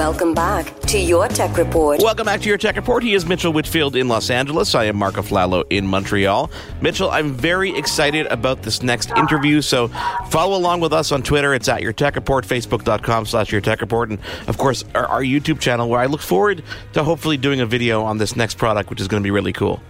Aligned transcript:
Welcome 0.00 0.32
back 0.32 0.80
to 0.86 0.98
your 0.98 1.28
Tech 1.28 1.58
Report. 1.58 2.00
Welcome 2.00 2.24
back 2.24 2.40
to 2.40 2.48
your 2.48 2.56
Tech 2.56 2.74
Report. 2.74 3.02
He 3.02 3.12
is 3.12 3.26
Mitchell 3.26 3.52
Whitfield 3.52 3.96
in 3.96 4.08
Los 4.08 4.30
Angeles. 4.30 4.74
I 4.74 4.84
am 4.84 4.96
Marco 4.96 5.20
Flalo 5.20 5.62
in 5.68 5.86
Montreal. 5.86 6.50
Mitchell, 6.80 7.10
I'm 7.10 7.34
very 7.34 7.76
excited 7.76 8.26
about 8.28 8.62
this 8.62 8.82
next 8.82 9.10
interview, 9.10 9.60
so 9.60 9.88
follow 10.30 10.56
along 10.56 10.80
with 10.80 10.94
us 10.94 11.12
on 11.12 11.22
Twitter. 11.22 11.52
It's 11.52 11.68
at 11.68 11.82
your 11.82 11.92
Tech 11.92 12.14
Report, 12.14 12.46
facebook.com 12.46 13.26
slash 13.26 13.52
your 13.52 13.60
Tech 13.60 13.82
Report, 13.82 14.08
and 14.08 14.18
of 14.46 14.56
course 14.56 14.86
our, 14.94 15.04
our 15.04 15.22
YouTube 15.22 15.60
channel 15.60 15.86
where 15.86 16.00
I 16.00 16.06
look 16.06 16.22
forward 16.22 16.64
to 16.94 17.04
hopefully 17.04 17.36
doing 17.36 17.60
a 17.60 17.66
video 17.66 18.02
on 18.02 18.16
this 18.16 18.36
next 18.36 18.56
product, 18.56 18.88
which 18.88 19.02
is 19.02 19.06
going 19.06 19.22
to 19.22 19.26
be 19.26 19.30
really 19.30 19.52
cool. 19.52 19.82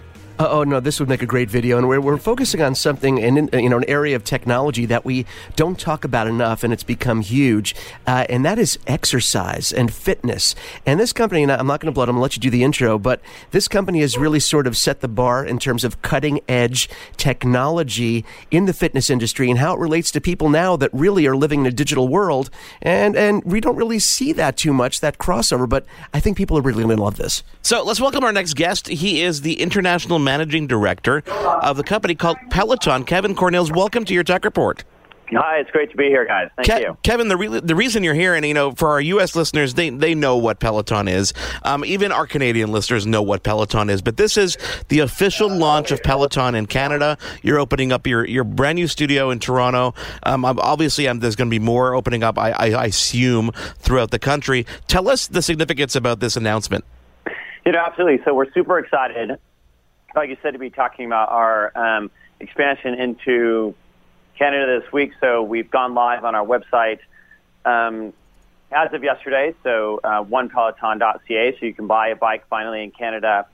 Oh 0.42 0.64
no, 0.64 0.80
this 0.80 0.98
would 0.98 1.08
make 1.10 1.20
a 1.20 1.26
great 1.26 1.50
video, 1.50 1.76
and 1.76 1.86
we're, 1.86 2.00
we're 2.00 2.16
focusing 2.16 2.62
on 2.62 2.74
something 2.74 3.18
in 3.18 3.50
you 3.52 3.68
know 3.68 3.76
an 3.76 3.84
area 3.86 4.16
of 4.16 4.24
technology 4.24 4.86
that 4.86 5.04
we 5.04 5.26
don't 5.54 5.78
talk 5.78 6.02
about 6.02 6.26
enough, 6.26 6.64
and 6.64 6.72
it's 6.72 6.82
become 6.82 7.20
huge, 7.20 7.76
uh, 8.06 8.24
and 8.30 8.42
that 8.42 8.58
is 8.58 8.78
exercise 8.86 9.70
and 9.70 9.92
fitness. 9.92 10.54
And 10.86 10.98
this 10.98 11.12
company, 11.12 11.42
and 11.42 11.52
I'm 11.52 11.66
not 11.66 11.80
going 11.80 11.92
to 11.92 11.94
blow 11.94 12.04
it, 12.04 12.08
I'm 12.08 12.14
going 12.14 12.20
to 12.20 12.22
let 12.22 12.36
you 12.36 12.40
do 12.40 12.48
the 12.48 12.64
intro, 12.64 12.98
but 12.98 13.20
this 13.50 13.68
company 13.68 14.00
has 14.00 14.16
really 14.16 14.40
sort 14.40 14.66
of 14.66 14.78
set 14.78 15.02
the 15.02 15.08
bar 15.08 15.44
in 15.44 15.58
terms 15.58 15.84
of 15.84 16.00
cutting 16.00 16.40
edge 16.48 16.88
technology 17.18 18.24
in 18.50 18.64
the 18.64 18.72
fitness 18.72 19.10
industry 19.10 19.50
and 19.50 19.58
how 19.58 19.74
it 19.74 19.78
relates 19.78 20.10
to 20.12 20.22
people 20.22 20.48
now 20.48 20.74
that 20.74 20.88
really 20.94 21.26
are 21.26 21.36
living 21.36 21.60
in 21.60 21.66
a 21.66 21.70
digital 21.70 22.08
world, 22.08 22.48
and 22.80 23.14
and 23.14 23.44
we 23.44 23.60
don't 23.60 23.76
really 23.76 23.98
see 23.98 24.32
that 24.32 24.56
too 24.56 24.72
much 24.72 25.00
that 25.00 25.18
crossover, 25.18 25.68
but 25.68 25.84
I 26.14 26.20
think 26.20 26.38
people 26.38 26.56
are 26.56 26.62
really 26.62 26.82
going 26.82 26.96
to 26.96 27.02
love 27.02 27.18
this. 27.18 27.42
So 27.60 27.84
let's 27.84 28.00
welcome 28.00 28.24
our 28.24 28.32
next 28.32 28.54
guest. 28.54 28.88
He 28.88 29.20
is 29.20 29.42
the 29.42 29.60
international 29.60 30.18
managing 30.30 30.68
director 30.68 31.24
of 31.26 31.76
the 31.76 31.82
company 31.82 32.14
called 32.14 32.36
Peloton. 32.50 33.02
Kevin 33.02 33.34
Cornils, 33.34 33.72
welcome 33.72 34.04
to 34.04 34.14
your 34.14 34.22
Tech 34.22 34.44
Report. 34.44 34.84
Hi, 35.32 35.58
it's 35.58 35.70
great 35.72 35.90
to 35.90 35.96
be 35.96 36.04
here, 36.04 36.24
guys. 36.24 36.50
Thank 36.54 36.68
Ke- 36.68 36.86
you. 36.86 36.96
Kevin, 37.02 37.26
the, 37.26 37.36
re- 37.36 37.60
the 37.60 37.74
reason 37.74 38.04
you're 38.04 38.14
here, 38.14 38.36
and 38.36 38.46
you 38.46 38.54
know, 38.54 38.70
for 38.70 38.90
our 38.90 39.00
U.S. 39.00 39.34
listeners, 39.34 39.74
they, 39.74 39.90
they 39.90 40.14
know 40.14 40.36
what 40.36 40.60
Peloton 40.60 41.08
is. 41.08 41.32
Um, 41.64 41.84
even 41.84 42.12
our 42.12 42.28
Canadian 42.28 42.70
listeners 42.70 43.06
know 43.06 43.22
what 43.22 43.42
Peloton 43.42 43.90
is. 43.90 44.02
But 44.02 44.18
this 44.18 44.36
is 44.36 44.56
the 44.88 45.00
official 45.00 45.48
launch 45.48 45.90
of 45.90 46.00
Peloton 46.04 46.54
in 46.54 46.66
Canada. 46.66 47.18
You're 47.42 47.58
opening 47.58 47.90
up 47.90 48.06
your, 48.06 48.24
your 48.24 48.44
brand 48.44 48.76
new 48.76 48.86
studio 48.86 49.30
in 49.30 49.40
Toronto. 49.40 49.94
Um, 50.22 50.44
obviously, 50.44 51.08
um, 51.08 51.18
there's 51.18 51.34
going 51.34 51.48
to 51.48 51.54
be 51.58 51.64
more 51.64 51.94
opening 51.96 52.22
up, 52.22 52.38
I, 52.38 52.50
I, 52.52 52.66
I 52.70 52.84
assume, 52.86 53.50
throughout 53.78 54.12
the 54.12 54.20
country. 54.20 54.64
Tell 54.86 55.08
us 55.08 55.26
the 55.26 55.42
significance 55.42 55.96
about 55.96 56.20
this 56.20 56.36
announcement. 56.36 56.84
You 57.66 57.72
know, 57.72 57.82
absolutely. 57.84 58.20
So 58.24 58.32
we're 58.32 58.50
super 58.52 58.78
excited, 58.78 59.38
like 60.14 60.30
you 60.30 60.36
said, 60.42 60.52
to 60.52 60.58
be 60.58 60.70
talking 60.70 61.06
about 61.06 61.30
our 61.30 61.72
um, 61.76 62.10
expansion 62.38 62.94
into 62.94 63.74
Canada 64.38 64.80
this 64.80 64.92
week. 64.92 65.12
So 65.20 65.42
we've 65.42 65.70
gone 65.70 65.94
live 65.94 66.24
on 66.24 66.34
our 66.34 66.44
website 66.44 66.98
um, 67.64 68.12
as 68.72 68.92
of 68.92 69.04
yesterday. 69.04 69.54
So 69.62 70.00
uh, 70.02 70.24
onepeloton.ca. 70.24 71.58
So 71.58 71.66
you 71.66 71.74
can 71.74 71.86
buy 71.86 72.08
a 72.08 72.16
bike 72.16 72.46
finally 72.48 72.82
in 72.82 72.90
Canada 72.90 73.46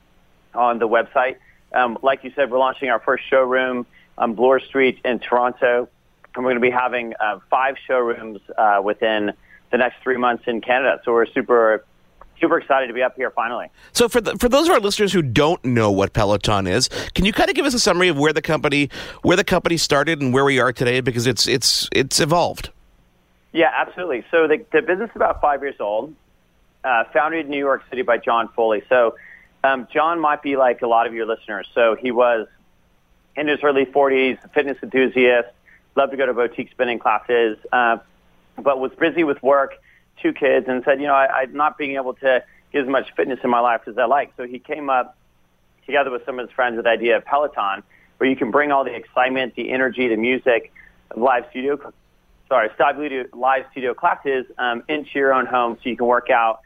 on 0.53 0.79
the 0.79 0.87
website. 0.87 1.37
Um, 1.73 1.97
like 2.01 2.23
you 2.23 2.31
said, 2.35 2.49
we're 2.49 2.59
launching 2.59 2.89
our 2.89 2.99
first 2.99 3.25
showroom 3.29 3.85
on 4.17 4.33
Bloor 4.33 4.59
Street 4.59 4.99
in 5.03 5.19
Toronto, 5.19 5.89
and 6.35 6.43
we're 6.43 6.51
going 6.51 6.55
to 6.55 6.61
be 6.61 6.71
having 6.71 7.13
uh, 7.19 7.39
five 7.49 7.75
showrooms 7.85 8.39
uh, 8.57 8.81
within 8.83 9.33
the 9.71 9.77
next 9.77 10.01
three 10.01 10.17
months 10.17 10.45
in 10.47 10.61
Canada. 10.61 11.01
So 11.03 11.11
we're 11.11 11.25
super 11.25 11.85
super 12.39 12.57
excited 12.57 12.87
to 12.87 12.93
be 12.93 13.03
up 13.03 13.15
here 13.15 13.31
finally. 13.31 13.67
So 13.93 14.07
for 14.09 14.21
the, 14.21 14.37
for 14.37 14.49
those 14.49 14.67
of 14.67 14.73
our 14.73 14.79
listeners 14.79 15.13
who 15.13 15.21
don't 15.21 15.63
know 15.63 15.91
what 15.91 16.13
Peloton 16.13 16.67
is, 16.67 16.89
can 17.13 17.25
you 17.25 17.33
kind 17.33 17.49
of 17.49 17.55
give 17.55 17.65
us 17.65 17.73
a 17.73 17.79
summary 17.79 18.07
of 18.07 18.17
where 18.17 18.33
the 18.33 18.41
company 18.41 18.89
where 19.21 19.37
the 19.37 19.43
company 19.43 19.77
started 19.77 20.21
and 20.21 20.33
where 20.33 20.45
we 20.45 20.59
are 20.59 20.73
today 20.73 21.01
because 21.01 21.27
it's 21.27 21.47
it's 21.47 21.89
it's 21.91 22.19
evolved. 22.19 22.69
Yeah, 23.53 23.71
absolutely. 23.75 24.25
So 24.29 24.47
the, 24.47 24.63
the 24.71 24.81
business 24.81 25.09
is 25.09 25.15
about 25.15 25.41
five 25.41 25.61
years 25.61 25.75
old, 25.79 26.13
uh, 26.83 27.05
founded 27.13 27.45
in 27.45 27.51
New 27.51 27.57
York 27.57 27.83
City 27.89 28.01
by 28.01 28.17
John 28.17 28.49
Foley. 28.49 28.83
So 28.89 29.15
um, 29.63 29.87
John 29.91 30.19
might 30.19 30.41
be 30.41 30.57
like 30.57 30.81
a 30.81 30.87
lot 30.87 31.07
of 31.07 31.13
your 31.13 31.25
listeners. 31.25 31.67
So 31.73 31.95
he 31.95 32.11
was 32.11 32.47
in 33.35 33.47
his 33.47 33.59
early 33.63 33.85
40s, 33.85 34.37
fitness 34.53 34.77
enthusiast, 34.83 35.49
loved 35.95 36.11
to 36.11 36.17
go 36.17 36.25
to 36.25 36.33
boutique 36.33 36.71
spinning 36.71 36.99
classes, 36.99 37.57
uh, 37.71 37.97
but 38.57 38.79
was 38.79 38.91
busy 38.93 39.23
with 39.23 39.41
work 39.41 39.73
two 40.21 40.33
kids 40.33 40.67
and 40.67 40.83
said, 40.83 40.99
you 40.99 41.07
know, 41.07 41.13
I, 41.13 41.41
I'm 41.41 41.53
not 41.53 41.77
being 41.77 41.95
able 41.95 42.13
to 42.15 42.43
get 42.71 42.81
as 42.81 42.87
much 42.87 43.13
fitness 43.15 43.39
in 43.43 43.49
my 43.49 43.59
life 43.59 43.81
as 43.87 43.97
I 43.97 44.05
like. 44.05 44.33
So 44.37 44.43
he 44.43 44.59
came 44.59 44.89
up 44.89 45.17
together 45.85 46.11
with 46.11 46.25
some 46.25 46.39
of 46.39 46.47
his 46.47 46.53
friends 46.53 46.75
with 46.75 46.85
the 46.85 46.91
idea 46.91 47.17
of 47.17 47.25
Peloton, 47.25 47.83
where 48.17 48.29
you 48.29 48.35
can 48.35 48.51
bring 48.51 48.71
all 48.71 48.83
the 48.83 48.93
excitement, 48.93 49.55
the 49.55 49.71
energy, 49.71 50.07
the 50.07 50.17
music 50.17 50.71
of 51.11 51.21
live 51.21 51.45
studio, 51.49 51.79
sorry, 52.47 52.69
live 53.33 53.65
studio 53.71 53.93
classes 53.93 54.45
um, 54.57 54.83
into 54.87 55.11
your 55.15 55.33
own 55.33 55.45
home 55.45 55.77
so 55.81 55.89
you 55.89 55.97
can 55.97 56.07
work 56.07 56.29
out 56.29 56.61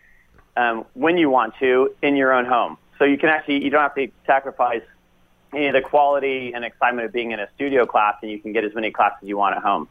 um, 0.58 0.86
when 0.94 1.18
you 1.18 1.30
want 1.30 1.54
to 1.60 1.94
in 2.02 2.16
your 2.16 2.34
own 2.34 2.46
home. 2.46 2.78
So 2.98 3.06
you 3.06 3.18
can 3.18 3.30
actually, 3.30 3.64
you 3.64 3.70
don't 3.70 3.82
have 3.82 3.96
to 3.96 4.08
sacrifice 4.26 4.84
any 5.54 5.68
of 5.68 5.74
the 5.74 5.82
quality 5.82 6.54
and 6.54 6.64
excitement 6.64 7.06
of 7.06 7.14
being 7.14 7.32
in 7.32 7.40
a 7.40 7.48
studio 7.56 7.86
class 7.86 8.16
and 8.22 8.32
you 8.32 8.40
can 8.40 8.54
get 8.54 8.64
as 8.64 8.74
many 8.74 8.92
classes 8.92 9.20
you 9.28 9.38
want 9.38 9.56
at 9.56 9.62
home. 9.62 9.88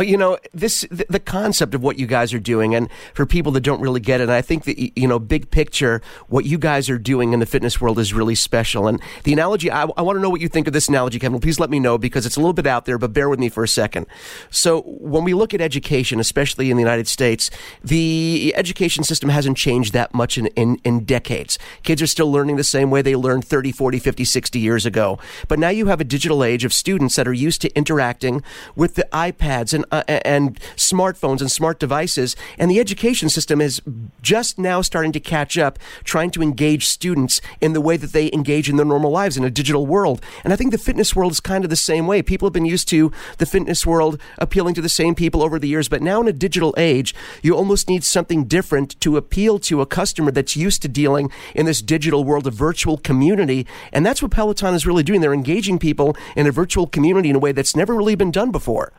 Oh, 0.00 0.02
you 0.02 0.16
know 0.16 0.38
this 0.54 0.86
the, 0.90 1.20
concept 1.20 1.74
of 1.74 1.82
what 1.82 1.98
you 1.98 2.06
guys 2.06 2.32
are 2.32 2.38
doing, 2.38 2.74
and 2.74 2.88
for 3.12 3.26
people 3.26 3.52
that 3.52 3.60
don't 3.60 3.82
really 3.82 4.00
get 4.00 4.22
it, 4.22 4.30
I 4.30 4.40
think 4.40 4.64
that 4.64 4.98
you 4.98 5.06
know, 5.06 5.18
big 5.18 5.50
picture, 5.50 6.00
what 6.28 6.46
you 6.46 6.56
guys 6.56 6.88
are 6.88 6.96
doing 6.96 7.34
in 7.34 7.40
the 7.40 7.44
fitness 7.44 7.82
world 7.82 7.98
is 7.98 8.14
really 8.14 8.34
special. 8.34 8.88
And 8.88 8.98
the 9.24 9.34
analogy, 9.34 9.70
I, 9.70 9.82
I 9.82 10.00
want 10.00 10.16
to 10.16 10.22
know 10.22 10.30
what 10.30 10.40
you 10.40 10.48
think 10.48 10.66
of 10.66 10.72
this 10.72 10.88
analogy, 10.88 11.18
Kevin. 11.18 11.38
Please 11.38 11.60
let 11.60 11.68
me 11.68 11.78
know 11.78 11.98
because 11.98 12.24
it's 12.24 12.36
a 12.36 12.40
little 12.40 12.54
bit 12.54 12.66
out 12.66 12.86
there, 12.86 12.96
but 12.96 13.12
bear 13.12 13.28
with 13.28 13.38
me 13.38 13.50
for 13.50 13.62
a 13.62 13.68
second. 13.68 14.06
So 14.48 14.80
when 14.86 15.22
we 15.22 15.34
look 15.34 15.52
at 15.52 15.60
education, 15.60 16.18
especially 16.18 16.70
in 16.70 16.78
the 16.78 16.82
United 16.82 17.06
States, 17.06 17.50
the 17.84 18.54
education 18.56 19.04
system 19.04 19.28
hasn't 19.28 19.58
changed 19.58 19.92
that 19.92 20.14
much 20.14 20.38
in, 20.38 20.46
in, 20.46 20.80
in 20.82 21.04
decades. 21.04 21.58
Kids 21.82 22.00
are 22.00 22.06
still 22.06 22.32
learning 22.32 22.56
the 22.56 22.64
same 22.64 22.90
way 22.90 23.02
they 23.02 23.16
learned 23.16 23.44
30, 23.44 23.70
40, 23.70 23.98
50, 23.98 24.24
60 24.24 24.58
years 24.58 24.86
ago. 24.86 25.18
But 25.46 25.58
now 25.58 25.68
you 25.68 25.88
have 25.88 26.00
a 26.00 26.04
digital 26.04 26.42
age 26.42 26.64
of 26.64 26.72
students 26.72 27.16
that 27.16 27.28
are 27.28 27.34
used 27.34 27.60
to 27.60 27.76
interacting 27.76 28.42
with 28.74 28.94
the 28.94 29.06
iPads 29.12 29.74
and, 29.74 29.84
uh, 29.90 30.02
and 30.06 30.58
smartphones 30.76 31.40
and 31.40 31.50
smart 31.50 31.78
devices. 31.78 32.36
And 32.58 32.70
the 32.70 32.80
education 32.80 33.28
system 33.28 33.60
is 33.60 33.80
just 34.22 34.58
now 34.58 34.82
starting 34.82 35.12
to 35.12 35.20
catch 35.20 35.58
up, 35.58 35.78
trying 36.04 36.30
to 36.32 36.42
engage 36.42 36.86
students 36.86 37.40
in 37.60 37.72
the 37.72 37.80
way 37.80 37.96
that 37.96 38.12
they 38.12 38.30
engage 38.32 38.68
in 38.68 38.76
their 38.76 38.86
normal 38.86 39.10
lives 39.10 39.36
in 39.36 39.44
a 39.44 39.50
digital 39.50 39.86
world. 39.86 40.22
And 40.44 40.52
I 40.52 40.56
think 40.56 40.72
the 40.72 40.78
fitness 40.78 41.14
world 41.14 41.32
is 41.32 41.40
kind 41.40 41.64
of 41.64 41.70
the 41.70 41.76
same 41.76 42.06
way. 42.06 42.22
People 42.22 42.46
have 42.46 42.52
been 42.52 42.64
used 42.64 42.88
to 42.88 43.12
the 43.38 43.46
fitness 43.46 43.86
world 43.86 44.20
appealing 44.38 44.74
to 44.74 44.82
the 44.82 44.88
same 44.88 45.14
people 45.14 45.42
over 45.42 45.58
the 45.58 45.68
years, 45.68 45.88
but 45.88 46.02
now 46.02 46.20
in 46.20 46.28
a 46.28 46.32
digital 46.32 46.74
age, 46.76 47.14
you 47.42 47.56
almost 47.56 47.88
need 47.88 48.04
something 48.04 48.44
different 48.44 49.00
to 49.00 49.16
appeal 49.16 49.58
to 49.60 49.80
a 49.80 49.86
customer 49.86 50.30
that's 50.30 50.56
used 50.56 50.82
to 50.82 50.88
dealing 50.88 51.30
in 51.54 51.66
this 51.66 51.82
digital 51.82 52.24
world, 52.24 52.46
of 52.46 52.54
virtual 52.54 52.96
community. 52.98 53.66
And 53.92 54.04
that's 54.04 54.22
what 54.22 54.30
Peloton 54.30 54.74
is 54.74 54.86
really 54.86 55.02
doing. 55.02 55.20
They're 55.20 55.34
engaging 55.34 55.78
people 55.78 56.16
in 56.36 56.46
a 56.46 56.52
virtual 56.52 56.86
community 56.86 57.30
in 57.30 57.36
a 57.36 57.38
way 57.38 57.52
that's 57.52 57.76
never 57.76 57.94
really 57.94 58.14
been 58.14 58.30
done 58.30 58.50
before. 58.50 58.92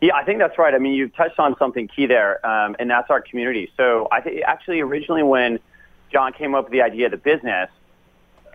Yeah, 0.00 0.14
I 0.14 0.24
think 0.24 0.38
that's 0.38 0.58
right. 0.58 0.74
I 0.74 0.78
mean, 0.78 0.94
you've 0.94 1.14
touched 1.14 1.38
on 1.38 1.56
something 1.58 1.86
key 1.88 2.06
there, 2.06 2.44
um, 2.46 2.74
and 2.78 2.90
that's 2.90 3.10
our 3.10 3.20
community. 3.20 3.70
So 3.76 4.08
I 4.10 4.20
think 4.20 4.42
actually 4.46 4.80
originally 4.80 5.22
when 5.22 5.58
John 6.10 6.32
came 6.32 6.54
up 6.54 6.64
with 6.64 6.72
the 6.72 6.82
idea 6.82 7.06
of 7.06 7.12
the 7.12 7.18
business, 7.18 7.68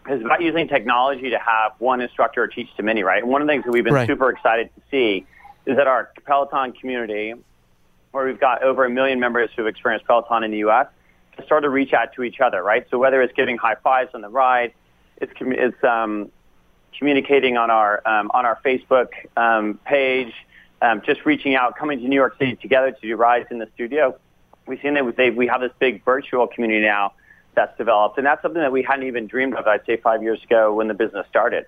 it 0.07 0.11
was 0.11 0.21
about 0.21 0.41
using 0.41 0.67
technology 0.67 1.29
to 1.29 1.39
have 1.39 1.73
one 1.79 2.01
instructor 2.01 2.47
teach 2.47 2.67
to 2.77 2.83
many, 2.83 3.03
right? 3.03 3.21
And 3.21 3.31
one 3.31 3.41
of 3.41 3.47
the 3.47 3.53
things 3.53 3.63
that 3.65 3.71
we've 3.71 3.83
been 3.83 3.93
right. 3.93 4.07
super 4.07 4.29
excited 4.29 4.69
to 4.75 4.81
see 4.89 5.25
is 5.65 5.77
that 5.77 5.87
our 5.87 6.11
Peloton 6.25 6.73
community, 6.73 7.33
where 8.11 8.25
we've 8.25 8.39
got 8.39 8.63
over 8.63 8.85
a 8.85 8.89
million 8.89 9.19
members 9.19 9.49
who've 9.55 9.67
experienced 9.67 10.05
Peloton 10.05 10.43
in 10.43 10.51
the 10.51 10.59
U.S., 10.59 10.87
has 11.37 11.45
started 11.45 11.65
to 11.65 11.69
reach 11.69 11.93
out 11.93 12.13
to 12.13 12.23
each 12.23 12.39
other, 12.39 12.63
right? 12.63 12.85
So 12.89 12.97
whether 12.97 13.21
it's 13.21 13.33
giving 13.33 13.57
high 13.57 13.75
fives 13.75 14.11
on 14.13 14.21
the 14.21 14.29
ride, 14.29 14.73
it's, 15.17 15.33
it's 15.39 15.83
um, 15.83 16.31
communicating 16.97 17.57
on 17.57 17.69
our 17.69 18.01
um, 18.07 18.31
on 18.33 18.45
our 18.45 18.59
Facebook 18.63 19.09
um, 19.37 19.79
page, 19.85 20.33
um, 20.85 21.01
just 21.05 21.25
reaching 21.25 21.55
out, 21.55 21.77
coming 21.77 21.99
to 21.99 22.07
New 22.07 22.15
York 22.15 22.37
City 22.37 22.55
together 22.55 22.91
to 22.91 23.01
do 23.01 23.15
rides 23.15 23.47
in 23.51 23.57
the 23.59 23.67
studio. 23.73 24.17
We've 24.67 24.79
seen 24.81 24.93
that 24.95 25.15
they, 25.17 25.29
we 25.29 25.47
have 25.47 25.61
this 25.61 25.71
big 25.79 26.03
virtual 26.03 26.47
community 26.47 26.81
now 26.81 27.13
that's 27.55 27.75
developed, 27.77 28.17
and 28.17 28.25
that's 28.25 28.41
something 28.41 28.61
that 28.61 28.71
we 28.71 28.83
hadn't 28.83 29.07
even 29.07 29.27
dreamed 29.27 29.55
of, 29.55 29.65
I'd 29.65 29.85
say, 29.85 29.97
five 29.97 30.21
years 30.21 30.43
ago 30.43 30.73
when 30.73 30.87
the 30.87 30.93
business 30.93 31.25
started. 31.29 31.65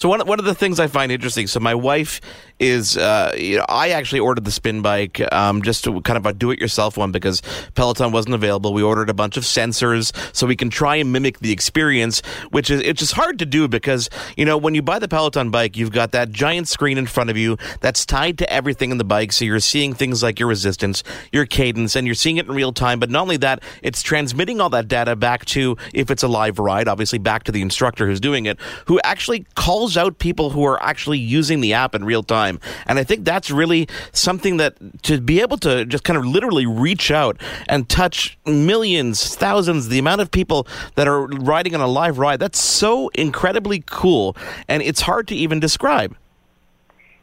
So 0.00 0.08
one 0.08 0.26
one 0.26 0.38
of 0.38 0.46
the 0.46 0.54
things 0.54 0.80
I 0.80 0.86
find 0.86 1.12
interesting. 1.12 1.46
So 1.46 1.60
my 1.60 1.74
wife 1.74 2.22
is, 2.58 2.96
uh, 2.96 3.34
you 3.36 3.58
know, 3.58 3.66
I 3.68 3.90
actually 3.90 4.20
ordered 4.20 4.44
the 4.44 4.50
spin 4.50 4.80
bike 4.80 5.20
um, 5.32 5.62
just 5.62 5.84
to 5.84 6.00
kind 6.02 6.16
of 6.16 6.26
a 6.26 6.32
do-it-yourself 6.32 6.96
one 6.96 7.12
because 7.12 7.42
Peloton 7.74 8.12
wasn't 8.12 8.34
available. 8.34 8.74
We 8.74 8.82
ordered 8.82 9.08
a 9.08 9.14
bunch 9.14 9.36
of 9.36 9.44
sensors 9.44 10.14
so 10.34 10.46
we 10.46 10.56
can 10.56 10.70
try 10.70 10.96
and 10.96 11.12
mimic 11.12 11.40
the 11.40 11.52
experience, 11.52 12.22
which 12.50 12.70
is 12.70 12.80
it's 12.80 13.00
just 13.00 13.12
hard 13.12 13.38
to 13.40 13.46
do 13.46 13.68
because 13.68 14.08
you 14.38 14.46
know 14.46 14.56
when 14.56 14.74
you 14.74 14.80
buy 14.80 14.98
the 14.98 15.08
Peloton 15.08 15.50
bike, 15.50 15.76
you've 15.76 15.92
got 15.92 16.12
that 16.12 16.30
giant 16.30 16.68
screen 16.68 16.96
in 16.96 17.06
front 17.06 17.28
of 17.28 17.36
you 17.36 17.58
that's 17.80 18.06
tied 18.06 18.38
to 18.38 18.50
everything 18.50 18.90
in 18.90 18.96
the 18.96 19.04
bike, 19.04 19.32
so 19.32 19.44
you're 19.44 19.60
seeing 19.60 19.92
things 19.92 20.22
like 20.22 20.38
your 20.38 20.48
resistance, 20.48 21.02
your 21.30 21.44
cadence, 21.44 21.94
and 21.94 22.06
you're 22.06 22.14
seeing 22.14 22.38
it 22.38 22.46
in 22.46 22.52
real 22.52 22.72
time. 22.72 23.00
But 23.00 23.10
not 23.10 23.22
only 23.22 23.36
that, 23.38 23.62
it's 23.82 24.02
transmitting 24.02 24.62
all 24.62 24.70
that 24.70 24.88
data 24.88 25.14
back 25.14 25.44
to 25.46 25.76
if 25.92 26.10
it's 26.10 26.22
a 26.22 26.28
live 26.28 26.58
ride, 26.58 26.88
obviously 26.88 27.18
back 27.18 27.44
to 27.44 27.52
the 27.52 27.60
instructor 27.60 28.06
who's 28.06 28.20
doing 28.20 28.46
it, 28.46 28.58
who 28.86 28.98
actually 29.04 29.44
calls 29.54 29.69
calls 29.70 29.96
out 29.96 30.18
people 30.18 30.50
who 30.50 30.64
are 30.64 30.82
actually 30.82 31.16
using 31.16 31.60
the 31.60 31.72
app 31.72 31.94
in 31.94 32.04
real 32.04 32.24
time. 32.24 32.58
And 32.86 32.98
I 32.98 33.04
think 33.04 33.24
that's 33.24 33.52
really 33.52 33.86
something 34.10 34.56
that 34.56 34.74
to 35.04 35.20
be 35.20 35.40
able 35.40 35.58
to 35.58 35.84
just 35.84 36.02
kind 36.02 36.16
of 36.16 36.26
literally 36.26 36.66
reach 36.66 37.12
out 37.12 37.40
and 37.68 37.88
touch 37.88 38.36
millions, 38.44 39.36
thousands, 39.36 39.86
the 39.86 40.00
amount 40.00 40.22
of 40.22 40.32
people 40.32 40.66
that 40.96 41.06
are 41.06 41.28
riding 41.28 41.72
on 41.76 41.80
a 41.80 41.86
live 41.86 42.18
ride, 42.18 42.40
that's 42.40 42.58
so 42.58 43.10
incredibly 43.14 43.84
cool. 43.86 44.36
And 44.66 44.82
it's 44.82 45.02
hard 45.02 45.28
to 45.28 45.36
even 45.36 45.60
describe. 45.60 46.16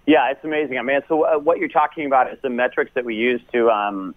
Yeah, 0.06 0.32
it's 0.32 0.46
amazing. 0.46 0.78
I 0.78 0.84
mean, 0.84 1.02
so 1.10 1.24
uh, 1.24 1.38
what 1.40 1.58
you're 1.58 1.68
talking 1.68 2.06
about 2.06 2.32
is 2.32 2.40
the 2.42 2.50
metrics 2.50 2.92
that 2.94 3.04
we 3.04 3.16
use 3.16 3.42
to 3.52 3.70
um, 3.70 4.16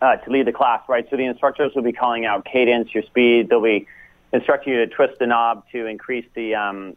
uh, 0.00 0.16
to 0.16 0.30
lead 0.30 0.46
the 0.46 0.52
class, 0.52 0.80
right? 0.88 1.06
So 1.10 1.18
the 1.18 1.26
instructors 1.26 1.74
will 1.74 1.82
be 1.82 1.92
calling 1.92 2.24
out 2.24 2.46
cadence, 2.46 2.94
your 2.94 3.02
speed. 3.02 3.50
They'll 3.50 3.60
be 3.60 3.86
instructing 4.32 4.72
you 4.72 4.78
to 4.78 4.86
twist 4.86 5.18
the 5.18 5.26
knob 5.26 5.64
to 5.72 5.84
increase 5.84 6.24
the 6.32 6.54
um, 6.54 6.96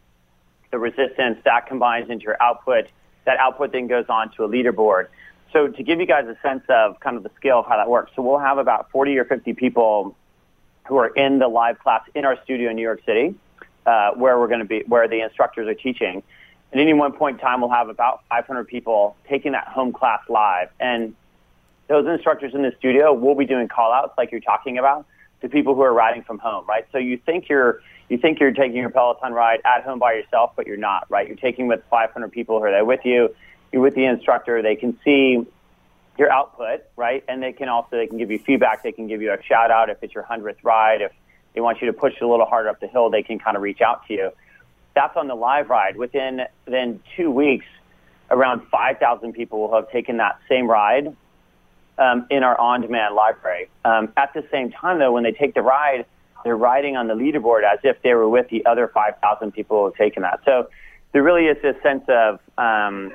the 0.74 0.80
resistance. 0.80 1.38
That 1.46 1.68
combines 1.68 2.10
into 2.10 2.26
your 2.26 2.42
output. 2.42 2.88
That 3.26 3.38
output 3.38 3.72
then 3.72 3.88
goes 3.88 4.06
on 4.10 4.32
to 4.34 4.44
a 4.44 4.50
leaderboard. 4.50 5.08
So 5.54 5.68
to 5.68 5.84
give 5.84 6.00
you 6.00 6.08
guys 6.08 6.26
a 6.28 6.36
sense 6.42 6.64
of 6.68 7.00
kind 7.00 7.16
of 7.16 7.24
the 7.24 7.30
scale 7.38 7.60
of 7.60 7.68
how 7.68 7.78
that 7.78 7.88
works, 7.90 8.12
so 8.16 8.24
we'll 8.24 8.40
have 8.40 8.58
about 8.58 8.90
40 8.92 9.18
or 9.20 9.26
50 9.26 9.54
people 9.54 10.16
who 10.88 10.98
are 10.98 11.10
in 11.10 11.40
the 11.40 11.48
live 11.48 11.80
class 11.80 12.02
in 12.16 12.26
our 12.26 12.42
studio 12.44 12.72
in 12.72 12.76
New 12.76 12.82
York 12.82 13.02
City, 13.06 13.36
uh, 13.86 14.12
where 14.16 14.38
we're 14.40 14.48
going 14.48 14.60
to 14.60 14.66
be, 14.66 14.84
where 14.88 15.08
the 15.08 15.22
instructors 15.22 15.68
are 15.68 15.76
teaching. 15.76 16.24
At 16.74 16.80
any 16.80 16.94
one 16.94 17.14
point 17.14 17.40
in 17.40 17.46
time, 17.46 17.62
we'll 17.62 17.70
have 17.70 17.88
about 17.88 18.24
500 18.30 18.68
people 18.68 19.16
taking 19.30 19.52
that 19.52 19.68
home 19.68 19.94
class 19.94 20.22
live. 20.28 20.70
And 20.80 21.16
those 21.88 22.08
instructors 22.08 22.56
in 22.56 22.64
the 22.64 22.74
studio 22.80 23.14
will 23.14 23.36
be 23.36 23.46
doing 23.46 23.68
call 23.68 23.94
outs 23.94 24.16
like 24.18 24.32
you're 24.32 24.42
talking 24.42 24.80
about 24.80 25.06
to 25.42 25.50
people 25.50 25.76
who 25.76 25.82
are 25.82 25.94
riding 25.94 26.24
from 26.24 26.40
home, 26.40 26.66
right? 26.68 26.88
So 26.92 26.98
you 26.98 27.18
think 27.18 27.48
you're, 27.48 27.82
you 28.10 28.18
think 28.18 28.40
you're 28.40 28.52
taking 28.52 28.78
your 28.78 28.90
Peloton 28.90 29.34
ride 29.34 29.62
at 29.66 29.84
home 29.84 30.00
by 30.00 30.14
yourself, 30.14 30.52
but 30.56 30.68
you're 30.68 30.78
not, 30.78 31.06
right? 31.10 31.28
You're 31.28 31.38
taking 31.38 31.68
with 31.68 31.82
500 31.90 32.32
people 32.32 32.60
who 32.60 32.66
are 32.66 32.72
there 32.72 32.86
with 32.86 33.06
you. 33.06 33.34
You're 33.72 33.82
with 33.82 33.96
the 33.96 34.06
instructor. 34.06 34.62
They 34.62 34.76
can 34.76 35.00
see 35.04 35.46
your 36.18 36.32
output, 36.32 36.84
right? 36.96 37.24
And 37.28 37.42
they 37.42 37.54
can 37.54 37.70
also, 37.70 37.98
they 37.98 38.08
can 38.08 38.18
give 38.18 38.30
you 38.30 38.40
feedback. 38.40 38.84
They 38.84 38.92
can 38.92 39.08
give 39.08 39.22
you 39.22 39.34
a 39.34 39.42
shout 39.42 39.72
out 39.72 39.90
if 39.90 39.98
it's 40.04 40.14
your 40.14 40.24
100th 40.24 40.58
ride. 40.64 41.02
If 41.02 41.12
they 41.54 41.62
want 41.62 41.82
you 41.82 41.88
to 41.88 41.94
push 41.94 42.14
a 42.22 42.28
little 42.28 42.46
harder 42.46 42.70
up 42.70 42.80
the 42.80 42.88
hill, 42.88 43.10
they 43.10 43.24
can 43.24 43.40
kind 43.40 43.58
of 43.58 43.64
reach 43.64 43.82
out 43.82 44.06
to 44.08 44.14
you. 44.14 44.32
That's 44.94 45.16
on 45.18 45.28
the 45.28 45.36
live 45.36 45.70
ride. 45.70 45.98
Within 45.98 46.42
then 46.66 47.00
two 47.16 47.32
weeks, 47.32 47.66
around 48.30 48.62
5,000 48.70 49.34
people 49.34 49.60
will 49.62 49.76
have 49.76 49.92
taken 49.92 50.18
that 50.18 50.40
same 50.48 50.70
ride 50.70 51.16
um, 51.98 52.28
in 52.30 52.44
our 52.44 52.60
on-demand 52.60 53.16
library. 53.16 53.70
Um, 53.86 54.14
at 54.18 54.34
the 54.34 54.46
same 54.52 54.72
time, 54.72 55.00
though, 55.00 55.12
when 55.12 55.24
they 55.24 55.32
take 55.32 55.54
the 55.54 55.62
ride, 55.62 56.06
they're 56.44 56.58
riding 56.58 56.96
on 56.98 57.08
the 57.08 57.14
leaderboard 57.14 57.64
as 57.64 57.80
if 57.84 58.02
they 58.02 58.14
were 58.14 58.28
with 58.28 58.50
the 58.50 58.66
other 58.66 58.88
5,000 58.88 59.52
people 59.52 59.80
who 59.80 59.86
have 59.86 59.96
taken 59.96 60.24
that. 60.24 60.42
So 60.46 60.70
there 61.12 61.24
really 61.24 61.46
is 61.46 61.58
this 61.62 61.76
sense 61.84 62.04
of 62.08 62.40
um, 62.58 63.12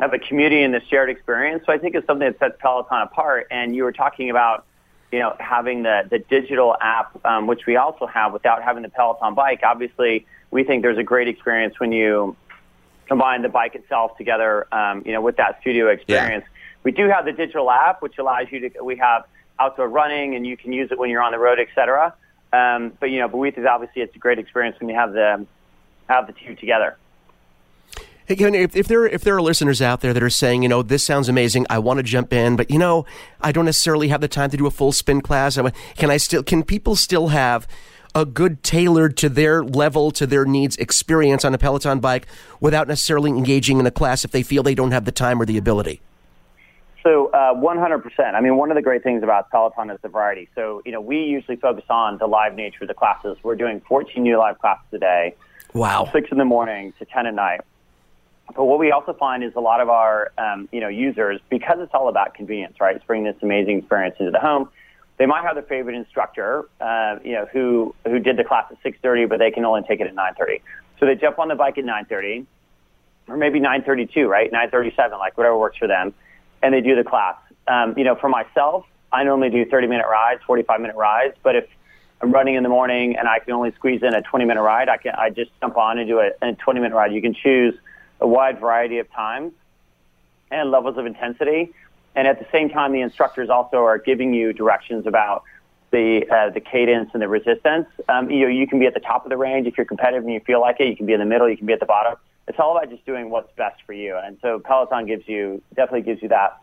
of 0.00 0.12
a 0.12 0.18
community 0.18 0.62
and 0.62 0.72
the 0.72 0.80
shared 0.88 1.10
experience. 1.10 1.64
So 1.66 1.72
I 1.72 1.78
think 1.78 1.94
it's 1.94 2.06
something 2.06 2.28
that 2.28 2.38
sets 2.38 2.54
Peloton 2.60 3.02
apart. 3.02 3.48
And 3.50 3.74
you 3.74 3.82
were 3.82 3.92
talking 3.92 4.30
about, 4.30 4.64
you 5.10 5.18
know, 5.18 5.34
having 5.40 5.82
the 5.82 6.06
the 6.08 6.18
digital 6.18 6.76
app, 6.80 7.18
um, 7.24 7.46
which 7.46 7.66
we 7.66 7.76
also 7.76 8.06
have, 8.06 8.32
without 8.32 8.62
having 8.62 8.82
the 8.82 8.88
Peloton 8.90 9.34
bike. 9.34 9.60
Obviously 9.64 10.26
we 10.50 10.64
think 10.64 10.82
there's 10.82 10.98
a 10.98 11.02
great 11.02 11.28
experience 11.28 11.78
when 11.78 11.92
you 11.92 12.36
combine 13.06 13.42
the 13.42 13.48
bike 13.48 13.74
itself 13.74 14.16
together, 14.16 14.66
um, 14.72 15.02
you 15.04 15.12
know, 15.12 15.20
with 15.20 15.36
that 15.36 15.60
studio 15.60 15.88
experience. 15.88 16.44
Yeah. 16.46 16.58
We 16.84 16.92
do 16.92 17.08
have 17.08 17.24
the 17.24 17.32
digital 17.32 17.70
app, 17.70 18.02
which 18.02 18.18
allows 18.18 18.46
you 18.50 18.68
to. 18.68 18.84
We 18.84 18.96
have 18.96 19.24
outdoor 19.58 19.88
running, 19.88 20.36
and 20.36 20.46
you 20.46 20.56
can 20.56 20.72
use 20.72 20.90
it 20.92 20.98
when 20.98 21.10
you're 21.10 21.22
on 21.22 21.32
the 21.32 21.38
road, 21.38 21.58
etc. 21.58 22.14
Um, 22.52 22.92
but 22.98 23.10
you 23.10 23.20
know, 23.20 23.26
we 23.26 23.50
think 23.50 23.66
obviously 23.66 24.02
it's 24.02 24.14
a 24.16 24.18
great 24.18 24.38
experience 24.38 24.78
when 24.80 24.88
you 24.88 24.94
have 24.94 25.12
the 25.12 25.46
have 26.08 26.26
the 26.26 26.32
two 26.32 26.54
together. 26.54 26.96
Hey, 28.26 28.36
Kevin, 28.36 28.54
if, 28.54 28.76
if, 28.76 28.88
there 28.88 29.06
if 29.06 29.22
there 29.22 29.36
are 29.36 29.42
listeners 29.42 29.80
out 29.80 30.02
there 30.02 30.12
that 30.12 30.22
are 30.22 30.28
saying, 30.28 30.62
you 30.62 30.68
know, 30.68 30.82
this 30.82 31.02
sounds 31.02 31.30
amazing, 31.30 31.64
I 31.70 31.78
want 31.78 31.96
to 31.96 32.02
jump 32.02 32.30
in, 32.32 32.56
but 32.56 32.70
you 32.70 32.78
know, 32.78 33.06
I 33.40 33.52
don't 33.52 33.64
necessarily 33.64 34.08
have 34.08 34.20
the 34.20 34.28
time 34.28 34.50
to 34.50 34.56
do 34.58 34.66
a 34.66 34.70
full 34.70 34.92
spin 34.92 35.22
class. 35.22 35.58
Can 35.96 36.10
I 36.10 36.18
still? 36.18 36.42
Can 36.42 36.62
people 36.62 36.94
still 36.94 37.28
have 37.28 37.66
a 38.14 38.24
good 38.24 38.62
tailored 38.62 39.16
to 39.18 39.28
their 39.28 39.62
level, 39.64 40.10
to 40.10 40.26
their 40.26 40.44
needs 40.44 40.76
experience 40.76 41.44
on 41.44 41.54
a 41.54 41.58
Peloton 41.58 42.00
bike 42.00 42.26
without 42.60 42.88
necessarily 42.88 43.30
engaging 43.30 43.78
in 43.78 43.86
a 43.86 43.90
class 43.90 44.24
if 44.24 44.30
they 44.30 44.42
feel 44.42 44.62
they 44.62 44.74
don't 44.74 44.90
have 44.90 45.04
the 45.04 45.12
time 45.12 45.40
or 45.40 45.46
the 45.46 45.56
ability? 45.56 46.00
So, 47.08 47.28
uh, 47.28 47.54
100%. 47.54 48.34
I 48.34 48.40
mean, 48.42 48.58
one 48.58 48.70
of 48.70 48.74
the 48.74 48.82
great 48.82 49.02
things 49.02 49.22
about 49.22 49.50
Peloton 49.50 49.88
is 49.88 49.98
the 50.02 50.08
variety. 50.08 50.46
So, 50.54 50.82
you 50.84 50.92
know, 50.92 51.00
we 51.00 51.20
usually 51.20 51.56
focus 51.56 51.84
on 51.88 52.18
the 52.18 52.26
live 52.26 52.54
nature 52.54 52.84
of 52.84 52.88
the 52.88 52.92
classes. 52.92 53.38
We're 53.42 53.56
doing 53.56 53.80
14 53.88 54.22
new 54.22 54.36
live 54.36 54.58
classes 54.58 54.84
a 54.92 54.98
day. 54.98 55.34
Wow. 55.72 56.06
6 56.12 56.28
in 56.30 56.36
the 56.36 56.44
morning 56.44 56.92
to 56.98 57.06
10 57.06 57.26
at 57.26 57.32
night. 57.32 57.62
But 58.54 58.66
what 58.66 58.78
we 58.78 58.92
also 58.92 59.14
find 59.14 59.42
is 59.42 59.54
a 59.56 59.60
lot 59.60 59.80
of 59.80 59.88
our, 59.88 60.32
um, 60.36 60.68
you 60.70 60.80
know, 60.80 60.88
users, 60.88 61.40
because 61.48 61.78
it's 61.80 61.94
all 61.94 62.10
about 62.10 62.34
convenience, 62.34 62.78
right? 62.78 62.94
It's 62.94 63.04
bringing 63.06 63.24
this 63.24 63.42
amazing 63.42 63.78
experience 63.78 64.16
into 64.18 64.30
the 64.30 64.40
home 64.40 64.68
they 65.16 65.26
might 65.26 65.42
have 65.42 65.56
their 65.56 65.64
favorite 65.64 65.96
instructor, 65.96 66.68
uh, 66.80 67.16
you 67.24 67.32
know, 67.32 67.44
who 67.52 67.92
who 68.04 68.20
did 68.20 68.36
the 68.36 68.44
class 68.44 68.66
at 68.70 68.80
6:30, 68.84 69.28
but 69.28 69.40
they 69.40 69.50
can 69.50 69.64
only 69.64 69.82
take 69.82 70.00
it 70.00 70.06
at 70.06 70.14
9:30. 70.14 70.60
So 71.00 71.06
they 71.06 71.16
jump 71.16 71.40
on 71.40 71.48
the 71.48 71.56
bike 71.56 71.76
at 71.76 71.84
9:30, 71.84 72.46
or 73.26 73.36
maybe 73.36 73.58
9:32, 73.58 74.28
right? 74.28 74.52
9:37, 74.52 75.18
like 75.18 75.36
whatever 75.36 75.58
works 75.58 75.76
for 75.76 75.88
them, 75.88 76.14
and 76.62 76.74
they 76.74 76.80
do 76.80 76.96
the 76.96 77.04
class. 77.04 77.36
Um, 77.66 77.94
you 77.96 78.04
know, 78.04 78.14
for 78.14 78.28
myself, 78.28 78.86
I 79.12 79.24
normally 79.24 79.50
do 79.50 79.64
30-minute 79.64 80.06
rides, 80.08 80.40
45-minute 80.46 80.96
rides, 80.96 81.34
but 81.42 81.56
if 81.56 81.66
I'm 82.20 82.32
running 82.32 82.56
in 82.56 82.62
the 82.62 82.68
morning 82.68 83.16
and 83.16 83.28
I 83.28 83.38
can 83.38 83.52
only 83.52 83.72
squeeze 83.72 84.02
in 84.02 84.14
a 84.14 84.22
20-minute 84.22 84.60
ride, 84.60 84.88
I 84.88 84.96
can 84.96 85.14
I 85.14 85.30
just 85.30 85.50
jump 85.60 85.76
on 85.76 85.98
and 85.98 86.08
do 86.08 86.18
a, 86.18 86.30
a 86.42 86.52
20-minute 86.52 86.94
ride. 86.94 87.12
You 87.12 87.22
can 87.22 87.34
choose 87.34 87.74
a 88.20 88.26
wide 88.26 88.60
variety 88.60 88.98
of 88.98 89.10
times 89.12 89.52
and 90.50 90.70
levels 90.70 90.96
of 90.98 91.06
intensity. 91.06 91.72
And 92.14 92.26
at 92.26 92.38
the 92.38 92.46
same 92.50 92.68
time, 92.70 92.92
the 92.92 93.00
instructors 93.00 93.48
also 93.50 93.78
are 93.78 93.98
giving 93.98 94.34
you 94.34 94.52
directions 94.52 95.06
about 95.06 95.44
the 95.90 96.26
uh, 96.30 96.50
the 96.50 96.60
cadence 96.60 97.10
and 97.12 97.22
the 97.22 97.28
resistance. 97.28 97.86
Um, 98.08 98.30
you 98.30 98.40
know, 98.40 98.48
you 98.48 98.66
can 98.66 98.78
be 98.78 98.86
at 98.86 98.94
the 98.94 99.00
top 99.00 99.24
of 99.24 99.30
the 99.30 99.36
range 99.36 99.66
if 99.66 99.76
you're 99.76 99.86
competitive 99.86 100.24
and 100.24 100.32
you 100.32 100.40
feel 100.40 100.60
like 100.60 100.80
it. 100.80 100.88
You 100.88 100.96
can 100.96 101.06
be 101.06 101.12
in 101.12 101.20
the 101.20 101.26
middle. 101.26 101.48
You 101.48 101.56
can 101.56 101.66
be 101.66 101.72
at 101.72 101.80
the 101.80 101.86
bottom. 101.86 102.18
It's 102.48 102.58
all 102.58 102.76
about 102.76 102.90
just 102.90 103.04
doing 103.04 103.30
what's 103.30 103.52
best 103.56 103.80
for 103.86 103.92
you. 103.92 104.16
And 104.16 104.38
so 104.42 104.58
Peloton 104.58 105.06
gives 105.06 105.28
you 105.28 105.62
definitely 105.76 106.02
gives 106.02 106.22
you 106.22 106.28
that 106.30 106.60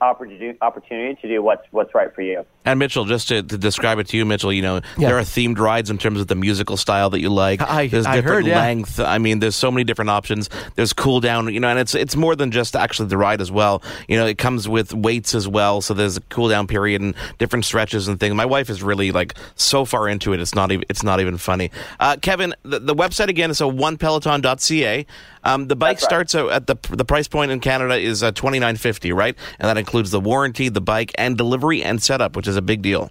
opportunity 0.00 1.20
to 1.22 1.28
do 1.28 1.42
what's 1.42 1.66
what's 1.70 1.94
right 1.94 2.14
for 2.14 2.22
you. 2.22 2.44
And 2.64 2.78
Mitchell, 2.78 3.04
just 3.04 3.28
to, 3.28 3.42
to 3.42 3.58
describe 3.58 3.98
it 3.98 4.08
to 4.08 4.16
you, 4.16 4.24
Mitchell, 4.24 4.52
you 4.52 4.62
know 4.62 4.80
yeah. 4.96 5.08
there 5.08 5.18
are 5.18 5.22
themed 5.22 5.58
rides 5.58 5.90
in 5.90 5.98
terms 5.98 6.20
of 6.20 6.28
the 6.28 6.34
musical 6.34 6.76
style 6.76 7.10
that 7.10 7.20
you 7.20 7.28
like. 7.28 7.60
I, 7.60 7.86
there's 7.88 8.06
I 8.06 8.16
different 8.16 8.34
heard, 8.34 8.46
yeah. 8.46 8.58
length. 8.58 9.00
I 9.00 9.18
mean, 9.18 9.40
there's 9.40 9.56
so 9.56 9.70
many 9.70 9.84
different 9.84 10.10
options. 10.10 10.48
There's 10.74 10.92
cool 10.92 11.20
down, 11.20 11.52
you 11.52 11.60
know, 11.60 11.68
and 11.68 11.78
it's 11.78 11.94
it's 11.94 12.16
more 12.16 12.34
than 12.36 12.50
just 12.50 12.76
actually 12.76 13.08
the 13.08 13.18
ride 13.18 13.40
as 13.40 13.50
well. 13.50 13.82
You 14.08 14.16
know, 14.16 14.26
it 14.26 14.38
comes 14.38 14.68
with 14.68 14.94
weights 14.94 15.34
as 15.34 15.46
well, 15.46 15.80
so 15.80 15.94
there's 15.94 16.16
a 16.16 16.20
cool 16.22 16.48
down 16.48 16.66
period 16.66 17.02
and 17.02 17.14
different 17.38 17.64
stretches 17.64 18.08
and 18.08 18.18
things. 18.18 18.34
My 18.34 18.46
wife 18.46 18.70
is 18.70 18.82
really 18.82 19.12
like 19.12 19.34
so 19.56 19.84
far 19.84 20.08
into 20.08 20.32
it, 20.32 20.40
it's 20.40 20.54
not 20.54 20.72
even 20.72 20.84
it's 20.88 21.02
not 21.02 21.20
even 21.20 21.36
funny. 21.38 21.70
Uh, 22.00 22.16
Kevin, 22.20 22.54
the, 22.62 22.78
the, 22.78 22.94
website 22.94 23.28
again 23.28 23.50
is 23.50 23.60
a 23.60 23.64
onepeloton.ca. 23.64 25.06
Um, 25.42 25.68
the 25.68 25.76
bike 25.76 25.96
right. 25.96 26.00
starts 26.00 26.34
at 26.34 26.66
the 26.66 26.76
the 26.90 27.04
price 27.04 27.28
point 27.28 27.50
in 27.50 27.60
Canada 27.60 27.96
is 27.96 28.22
uh, 28.22 28.32
twenty 28.32 28.58
nine 28.58 28.76
fifty, 28.76 29.12
right? 29.12 29.36
And 29.58 29.68
that 29.68 29.76
includes 29.76 30.10
the 30.10 30.20
warranty, 30.20 30.68
the 30.68 30.80
bike, 30.80 31.12
and 31.16 31.36
delivery 31.36 31.82
and 31.82 32.02
setup, 32.02 32.36
which 32.36 32.48
is 32.48 32.53
a 32.56 32.62
big 32.62 32.82
deal. 32.82 33.10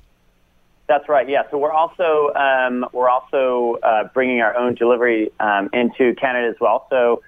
That's 0.88 1.08
right. 1.08 1.28
Yeah. 1.28 1.44
So 1.50 1.58
we're 1.58 1.72
also 1.72 2.34
um, 2.34 2.86
we're 2.92 3.10
also 3.10 3.80
uh, 3.82 4.10
bringing 4.14 4.42
our 4.42 4.56
own 4.56 4.76
delivery 4.76 5.32
um, 5.40 5.70
into 5.74 6.14
Canada 6.16 6.50
as 6.50 6.60
well. 6.60 6.88
So 6.90 7.22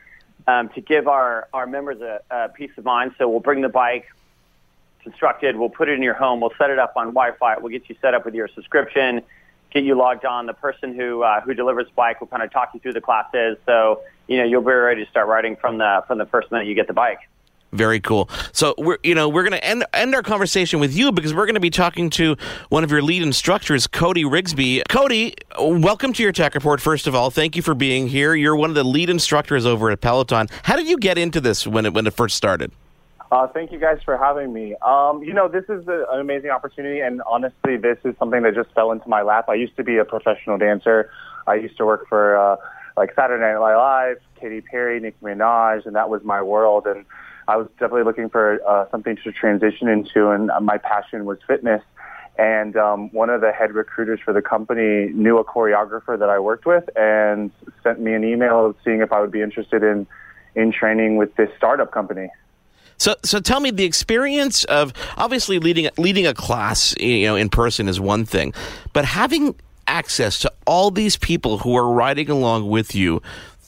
um, 0.47 0.69
to 0.69 0.81
give 0.81 1.07
our 1.07 1.47
our 1.53 1.65
members 1.65 2.01
a, 2.01 2.19
a 2.29 2.49
peace 2.49 2.71
of 2.77 2.83
mind, 2.83 3.15
so 3.17 3.29
we'll 3.29 3.39
bring 3.39 3.61
the 3.61 3.69
bike 3.69 4.05
constructed. 5.01 5.55
We'll 5.55 5.69
put 5.69 5.87
it 5.87 5.93
in 5.93 6.03
your 6.03 6.15
home. 6.15 6.41
We'll 6.41 6.53
set 6.57 6.69
it 6.69 6.79
up 6.79 6.93
on 6.97 7.07
Wi-Fi. 7.07 7.59
We'll 7.59 7.71
get 7.71 7.87
you 7.87 7.95
set 8.01 8.13
up 8.13 8.25
with 8.25 8.33
your 8.33 8.49
subscription. 8.49 9.21
Get 9.71 9.83
you 9.83 9.95
logged 9.95 10.25
on. 10.25 10.47
The 10.47 10.53
person 10.53 10.93
who 10.93 11.23
uh, 11.23 11.41
who 11.41 11.53
delivers 11.53 11.87
bike 11.95 12.19
will 12.19 12.27
kind 12.27 12.43
of 12.43 12.51
talk 12.51 12.71
you 12.73 12.79
through 12.81 12.93
the 12.93 13.01
classes. 13.01 13.57
So 13.65 14.01
you 14.27 14.37
know 14.37 14.43
you'll 14.43 14.61
be 14.61 14.71
ready 14.71 15.05
to 15.05 15.09
start 15.09 15.27
riding 15.27 15.55
from 15.55 15.77
the 15.77 16.03
from 16.07 16.17
the 16.17 16.25
first 16.25 16.51
minute 16.51 16.67
you 16.67 16.75
get 16.75 16.87
the 16.87 16.93
bike. 16.93 17.19
Very 17.75 17.99
cool. 17.99 18.29
So 18.53 18.73
we're 18.77 18.97
you 19.03 19.13
know 19.13 19.27
we're 19.27 19.43
going 19.43 19.53
to 19.53 19.63
end 19.63 19.85
end 19.93 20.15
our 20.15 20.23
conversation 20.23 20.79
with 20.79 20.95
you 20.95 21.11
because 21.11 21.33
we're 21.33 21.45
going 21.45 21.55
to 21.55 21.61
be 21.61 21.69
talking 21.69 22.09
to 22.11 22.37
one 22.69 22.83
of 22.83 22.91
your 22.91 23.01
lead 23.01 23.21
instructors, 23.21 23.85
Cody 23.85 24.23
Rigsby. 24.23 24.83
Cody, 24.89 25.35
welcome 25.59 26.13
to 26.13 26.23
your 26.23 26.31
tech 26.31 26.55
report. 26.55 26.79
First 26.79 27.05
of 27.05 27.13
all, 27.13 27.29
thank 27.29 27.55
you 27.55 27.61
for 27.61 27.75
being 27.75 28.07
here. 28.07 28.33
You're 28.33 28.55
one 28.55 28.69
of 28.69 28.75
the 28.75 28.83
lead 28.83 29.09
instructors 29.09 29.65
over 29.65 29.91
at 29.91 29.99
Peloton. 29.99 30.47
How 30.63 30.77
did 30.77 30.87
you 30.87 30.97
get 30.97 31.17
into 31.17 31.41
this 31.41 31.67
when 31.67 31.85
it 31.85 31.93
when 31.93 32.07
it 32.07 32.13
first 32.13 32.37
started? 32.37 32.71
Uh, 33.31 33.47
thank 33.47 33.71
you 33.71 33.79
guys 33.79 33.99
for 34.05 34.17
having 34.17 34.53
me. 34.53 34.75
Um, 34.85 35.21
you 35.23 35.33
know, 35.33 35.49
this 35.49 35.65
is 35.67 35.87
a, 35.87 36.05
an 36.11 36.21
amazing 36.21 36.51
opportunity, 36.51 37.01
and 37.01 37.21
honestly, 37.23 37.75
this 37.75 37.97
is 38.05 38.15
something 38.17 38.43
that 38.43 38.55
just 38.55 38.71
fell 38.73 38.91
into 38.91 39.09
my 39.09 39.23
lap. 39.23 39.49
I 39.49 39.55
used 39.55 39.75
to 39.77 39.83
be 39.83 39.97
a 39.97 40.05
professional 40.05 40.57
dancer. 40.57 41.09
I 41.47 41.55
used 41.55 41.75
to 41.77 41.85
work 41.85 42.07
for 42.07 42.37
uh, 42.37 42.55
like 42.95 43.13
Saturday 43.15 43.41
Night 43.41 43.57
Live, 43.57 44.17
Katy 44.39 44.61
Perry, 44.61 44.99
Nicki 44.99 45.17
Minaj, 45.21 45.85
and 45.85 45.95
that 45.95 46.09
was 46.09 46.23
my 46.23 46.41
world. 46.41 46.87
And 46.87 47.05
I 47.47 47.57
was 47.57 47.67
definitely 47.79 48.03
looking 48.03 48.29
for 48.29 48.59
uh, 48.67 48.89
something 48.89 49.17
to 49.23 49.31
transition 49.31 49.87
into, 49.87 50.29
and 50.29 50.49
my 50.61 50.77
passion 50.77 51.25
was 51.25 51.37
fitness. 51.47 51.81
And 52.37 52.75
um, 52.75 53.09
one 53.13 53.29
of 53.29 53.41
the 53.41 53.51
head 53.51 53.73
recruiters 53.73 54.19
for 54.19 54.33
the 54.33 54.41
company 54.41 55.09
knew 55.13 55.37
a 55.37 55.45
choreographer 55.45 56.19
that 56.19 56.29
I 56.29 56.39
worked 56.39 56.65
with 56.65 56.83
and 56.95 57.49
sent 57.81 58.01
me 58.01 58.13
an 58.13 58.25
email 58.25 58.75
seeing 58.83 58.99
if 58.99 59.13
I 59.13 59.21
would 59.21 59.31
be 59.31 59.41
interested 59.41 59.83
in 59.83 60.05
in 60.53 60.71
training 60.71 61.17
with 61.17 61.35
this 61.35 61.49
startup 61.57 61.91
company. 61.91 62.29
So, 62.97 63.15
so 63.23 63.41
tell 63.41 63.59
me 63.59 63.71
the 63.71 63.83
experience 63.83 64.63
of 64.65 64.93
obviously 65.17 65.59
leading 65.59 65.89
leading 65.97 66.27
a 66.27 66.33
class, 66.33 66.95
you 66.97 67.25
know, 67.25 67.35
in 67.35 67.49
person 67.49 67.87
is 67.87 67.99
one 67.99 68.25
thing, 68.25 68.53
but 68.93 69.05
having 69.05 69.55
access 69.87 70.39
to 70.39 70.51
all 70.65 70.91
these 70.91 71.15
people 71.17 71.59
who 71.59 71.75
are 71.75 71.91
riding 71.91 72.29
along 72.29 72.67
with 72.69 72.95
you 72.95 73.21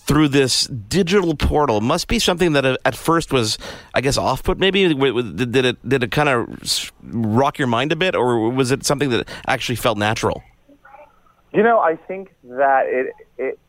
through 0.07 0.29
this 0.29 0.65
digital 0.67 1.35
portal 1.35 1.81
must 1.81 2.07
be 2.07 2.17
something 2.17 2.53
that 2.53 2.65
uh, 2.65 2.77
at 2.85 2.95
first 2.95 3.33
was, 3.33 3.57
I 3.93 4.01
guess, 4.01 4.17
off 4.17 4.41
put. 4.41 4.57
Maybe 4.57 4.93
did 4.93 5.55
it 5.65 5.87
did 5.87 6.03
it 6.03 6.11
kind 6.11 6.29
of 6.29 6.91
rock 7.03 7.59
your 7.59 7.67
mind 7.67 7.91
a 7.91 7.95
bit, 7.95 8.15
or 8.15 8.49
was 8.49 8.71
it 8.71 8.85
something 8.85 9.09
that 9.09 9.27
actually 9.47 9.75
felt 9.75 9.97
natural? 9.97 10.43
You 11.53 11.61
know, 11.61 11.79
I 11.79 11.95
think 11.95 12.33
that 12.43 12.85
it 12.87 13.13
it 13.37 13.59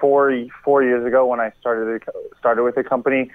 four 0.00 0.32
four 0.64 0.82
years 0.82 1.04
ago 1.04 1.26
when 1.26 1.40
I 1.40 1.52
started 1.60 2.02
started 2.38 2.62
with 2.62 2.76
the 2.76 2.84
company, 2.84 3.30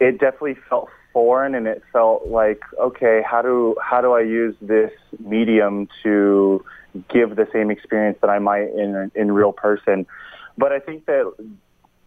it 0.00 0.18
definitely 0.18 0.56
felt 0.68 0.88
foreign 1.12 1.54
and 1.54 1.66
it 1.68 1.82
felt 1.92 2.26
like 2.26 2.62
okay, 2.80 3.22
how 3.24 3.42
do 3.42 3.76
how 3.80 4.00
do 4.00 4.12
I 4.12 4.22
use 4.22 4.56
this 4.60 4.90
medium 5.20 5.88
to 6.02 6.64
give 7.08 7.36
the 7.36 7.46
same 7.52 7.70
experience 7.70 8.18
that 8.22 8.30
I 8.30 8.40
might 8.40 8.70
in 8.70 9.12
in 9.14 9.30
real 9.30 9.52
person? 9.52 10.04
But 10.58 10.72
I 10.72 10.80
think 10.80 11.06
that 11.06 11.32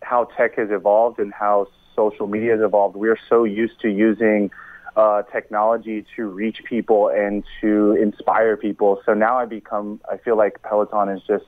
how 0.05 0.25
tech 0.37 0.55
has 0.57 0.69
evolved 0.71 1.19
and 1.19 1.33
how 1.33 1.67
social 1.95 2.27
media 2.27 2.51
has 2.51 2.61
evolved, 2.61 2.95
we 2.95 3.09
are 3.09 3.17
so 3.27 3.43
used 3.43 3.79
to 3.81 3.89
using 3.89 4.51
uh, 4.95 5.23
technology 5.23 6.05
to 6.15 6.27
reach 6.27 6.63
people 6.63 7.09
and 7.09 7.43
to 7.61 7.97
inspire 7.99 8.55
people. 8.55 9.01
So 9.05 9.13
now 9.13 9.37
I 9.37 9.45
become, 9.45 9.99
I 10.09 10.17
feel 10.17 10.37
like 10.37 10.61
Peloton 10.61 11.09
is 11.09 11.21
just, 11.27 11.45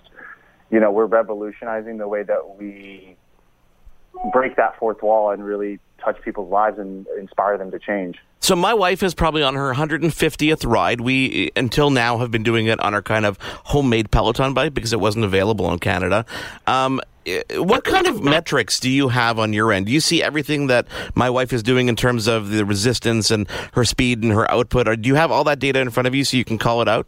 you 0.71 0.79
know, 0.79 0.91
we're 0.91 1.05
revolutionizing 1.05 1.97
the 1.97 2.07
way 2.07 2.23
that 2.23 2.57
we 2.57 3.15
break 4.33 4.55
that 4.55 4.77
fourth 4.79 5.01
wall 5.03 5.31
and 5.31 5.45
really 5.45 5.79
touch 6.03 6.19
people's 6.23 6.51
lives 6.51 6.79
and 6.79 7.05
inspire 7.17 7.57
them 7.57 7.71
to 7.71 7.79
change. 7.79 8.17
So 8.39 8.55
my 8.55 8.73
wife 8.73 9.03
is 9.03 9.13
probably 9.13 9.43
on 9.43 9.55
her 9.55 9.73
150th 9.73 10.65
ride. 10.65 11.01
We 11.01 11.51
until 11.55 11.89
now 11.89 12.17
have 12.19 12.31
been 12.31 12.43
doing 12.43 12.67
it 12.67 12.79
on 12.79 12.93
our 12.93 13.01
kind 13.01 13.25
of 13.25 13.37
homemade 13.41 14.11
Peloton 14.11 14.53
bike 14.53 14.73
because 14.73 14.93
it 14.93 14.99
wasn't 14.99 15.25
available 15.25 15.71
in 15.71 15.79
Canada. 15.79 16.25
Um, 16.65 17.01
what 17.55 17.83
kind 17.83 18.07
of 18.07 18.23
metrics 18.23 18.79
do 18.79 18.89
you 18.89 19.09
have 19.09 19.39
on 19.39 19.53
your 19.53 19.71
end? 19.71 19.87
Do 19.87 19.91
you 19.91 19.99
see 19.99 20.23
everything 20.23 20.67
that 20.67 20.87
my 21.15 21.29
wife 21.29 21.51
is 21.51 21.63
doing 21.63 21.87
in 21.87 21.95
terms 21.95 22.27
of 22.27 22.49
the 22.49 22.65
resistance 22.65 23.31
and 23.31 23.49
her 23.73 23.83
speed 23.83 24.23
and 24.23 24.31
her 24.31 24.49
output? 24.49 24.87
Or 24.87 24.95
do 24.95 25.07
you 25.07 25.15
have 25.15 25.31
all 25.31 25.43
that 25.45 25.59
data 25.59 25.79
in 25.79 25.89
front 25.89 26.07
of 26.07 26.15
you 26.15 26.23
so 26.23 26.37
you 26.37 26.45
can 26.45 26.57
call 26.57 26.81
it 26.81 26.87
out? 26.87 27.07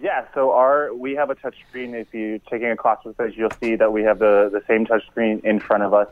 Yeah, 0.00 0.26
so 0.34 0.50
our 0.50 0.92
we 0.92 1.14
have 1.14 1.30
a 1.30 1.34
touch 1.34 1.54
screen. 1.68 1.94
If 1.94 2.12
you're 2.12 2.38
taking 2.50 2.68
a 2.70 2.76
class 2.76 2.98
with 3.04 3.18
us, 3.20 3.32
you'll 3.36 3.50
see 3.62 3.76
that 3.76 3.92
we 3.92 4.02
have 4.02 4.18
the, 4.18 4.50
the 4.52 4.62
same 4.66 4.84
touch 4.86 5.06
screen 5.06 5.40
in 5.44 5.60
front 5.60 5.82
of 5.82 5.94
us 5.94 6.08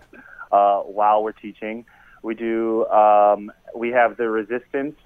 uh, 0.53 0.81
while 0.81 1.23
we're 1.25 1.33
teaching. 1.33 1.85
We 2.23 2.35
do 2.35 2.87
um, 2.87 3.51
we 3.75 3.91
have 3.91 4.17
the 4.17 4.31
resistance, 4.31 4.97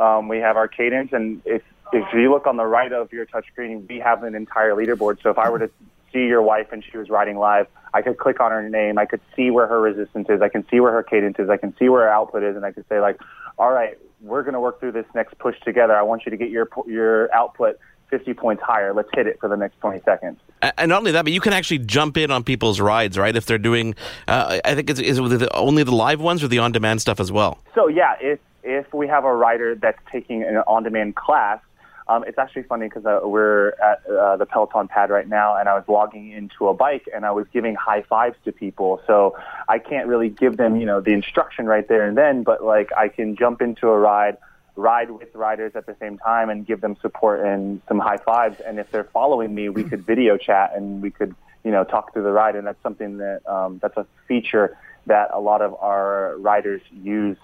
um, 0.00 0.26
we 0.26 0.38
have 0.38 0.56
our 0.56 0.66
cadence, 0.66 1.12
and 1.12 1.40
if 1.44 1.62
if 1.92 2.04
you 2.12 2.30
look 2.32 2.48
on 2.48 2.56
the 2.56 2.66
right 2.66 2.92
of 2.92 3.12
your 3.12 3.26
touchscreen, 3.26 3.88
we 3.88 4.00
have 4.00 4.24
an 4.24 4.34
entire 4.34 4.74
leaderboard. 4.74 5.22
So 5.22 5.30
if 5.30 5.38
I 5.38 5.48
were 5.48 5.60
to 5.60 5.70
see 6.16 6.26
your 6.26 6.42
wife 6.42 6.68
and 6.72 6.82
she 6.90 6.96
was 6.96 7.10
riding 7.10 7.36
live, 7.36 7.66
I 7.92 8.02
could 8.02 8.18
click 8.18 8.40
on 8.40 8.50
her 8.50 8.68
name. 8.68 8.98
I 8.98 9.04
could 9.04 9.20
see 9.34 9.50
where 9.50 9.66
her 9.66 9.80
resistance 9.80 10.28
is. 10.30 10.40
I 10.40 10.48
can 10.48 10.66
see 10.70 10.80
where 10.80 10.92
her 10.92 11.02
cadence 11.02 11.36
is. 11.38 11.50
I 11.50 11.56
can 11.56 11.74
see 11.78 11.88
where 11.88 12.02
her 12.02 12.10
output 12.10 12.42
is, 12.42 12.56
and 12.56 12.64
I 12.64 12.72
could 12.72 12.84
say 12.88 13.00
like, 13.00 13.20
all 13.58 13.70
right, 13.70 13.98
we're 14.20 14.42
going 14.42 14.54
to 14.54 14.60
work 14.60 14.80
through 14.80 14.92
this 14.92 15.06
next 15.14 15.38
push 15.38 15.56
together. 15.60 15.94
I 15.94 16.02
want 16.02 16.24
you 16.24 16.30
to 16.30 16.36
get 16.36 16.50
your 16.50 16.68
your 16.86 17.32
output 17.34 17.78
50 18.10 18.34
points 18.34 18.62
higher. 18.62 18.94
Let's 18.94 19.08
hit 19.14 19.26
it 19.26 19.38
for 19.40 19.48
the 19.48 19.56
next 19.56 19.80
20 19.80 20.00
seconds. 20.04 20.38
And 20.78 20.88
not 20.88 20.98
only 20.98 21.12
that, 21.12 21.24
but 21.24 21.32
you 21.32 21.40
can 21.40 21.52
actually 21.52 21.80
jump 21.80 22.16
in 22.16 22.30
on 22.30 22.44
people's 22.44 22.80
rides, 22.80 23.18
right? 23.18 23.34
If 23.34 23.46
they're 23.46 23.58
doing, 23.58 23.94
uh, 24.28 24.60
I 24.64 24.74
think 24.74 24.90
it's 24.90 25.00
is 25.00 25.18
it 25.18 25.48
only 25.52 25.82
the 25.82 25.94
live 25.94 26.20
ones 26.20 26.42
or 26.42 26.48
the 26.48 26.58
on-demand 26.58 27.00
stuff 27.00 27.20
as 27.20 27.30
well. 27.30 27.58
So 27.74 27.88
yeah, 27.88 28.14
if 28.20 28.38
if 28.62 28.92
we 28.92 29.06
have 29.08 29.24
a 29.24 29.34
rider 29.34 29.74
that's 29.74 29.98
taking 30.10 30.42
an 30.42 30.56
on-demand 30.66 31.14
class, 31.14 31.60
um, 32.08 32.24
it's 32.24 32.38
actually 32.38 32.62
funny 32.62 32.86
because 32.86 33.04
uh, 33.04 33.20
we're 33.24 33.70
at 33.82 34.06
uh, 34.06 34.36
the 34.36 34.46
Peloton 34.46 34.86
pad 34.86 35.10
right 35.10 35.28
now, 35.28 35.56
and 35.56 35.68
I 35.68 35.74
was 35.74 35.84
logging 35.88 36.30
into 36.30 36.68
a 36.68 36.74
bike, 36.74 37.08
and 37.12 37.26
I 37.26 37.32
was 37.32 37.46
giving 37.52 37.74
high 37.74 38.02
fives 38.02 38.36
to 38.44 38.52
people. 38.52 39.02
So 39.06 39.36
I 39.68 39.78
can't 39.78 40.06
really 40.06 40.28
give 40.28 40.56
them, 40.56 40.76
you 40.76 40.86
know, 40.86 41.00
the 41.00 41.12
instruction 41.12 41.66
right 41.66 41.86
there 41.88 42.06
and 42.06 42.16
then, 42.16 42.44
but 42.44 42.62
like 42.62 42.90
I 42.96 43.08
can 43.08 43.34
jump 43.36 43.60
into 43.60 43.88
a 43.88 43.98
ride, 43.98 44.36
ride 44.76 45.10
with 45.10 45.34
riders 45.34 45.72
at 45.74 45.86
the 45.86 45.96
same 45.98 46.16
time, 46.18 46.48
and 46.48 46.64
give 46.64 46.80
them 46.80 46.96
support 47.02 47.44
and 47.44 47.82
some 47.88 47.98
high 47.98 48.18
fives. 48.18 48.60
And 48.60 48.78
if 48.78 48.90
they're 48.92 49.08
following 49.12 49.52
me, 49.52 49.68
we 49.68 49.82
could 49.82 50.06
video 50.06 50.36
chat 50.36 50.74
and 50.76 51.02
we 51.02 51.10
could, 51.10 51.34
you 51.64 51.72
know, 51.72 51.82
talk 51.82 52.12
through 52.12 52.22
the 52.22 52.32
ride. 52.32 52.54
And 52.54 52.68
that's 52.68 52.82
something 52.84 53.18
that 53.18 53.40
um, 53.48 53.80
that's 53.82 53.96
a 53.96 54.06
feature 54.28 54.78
that 55.06 55.30
a 55.32 55.40
lot 55.40 55.60
of 55.60 55.74
our 55.80 56.36
riders 56.38 56.82
use 56.92 57.36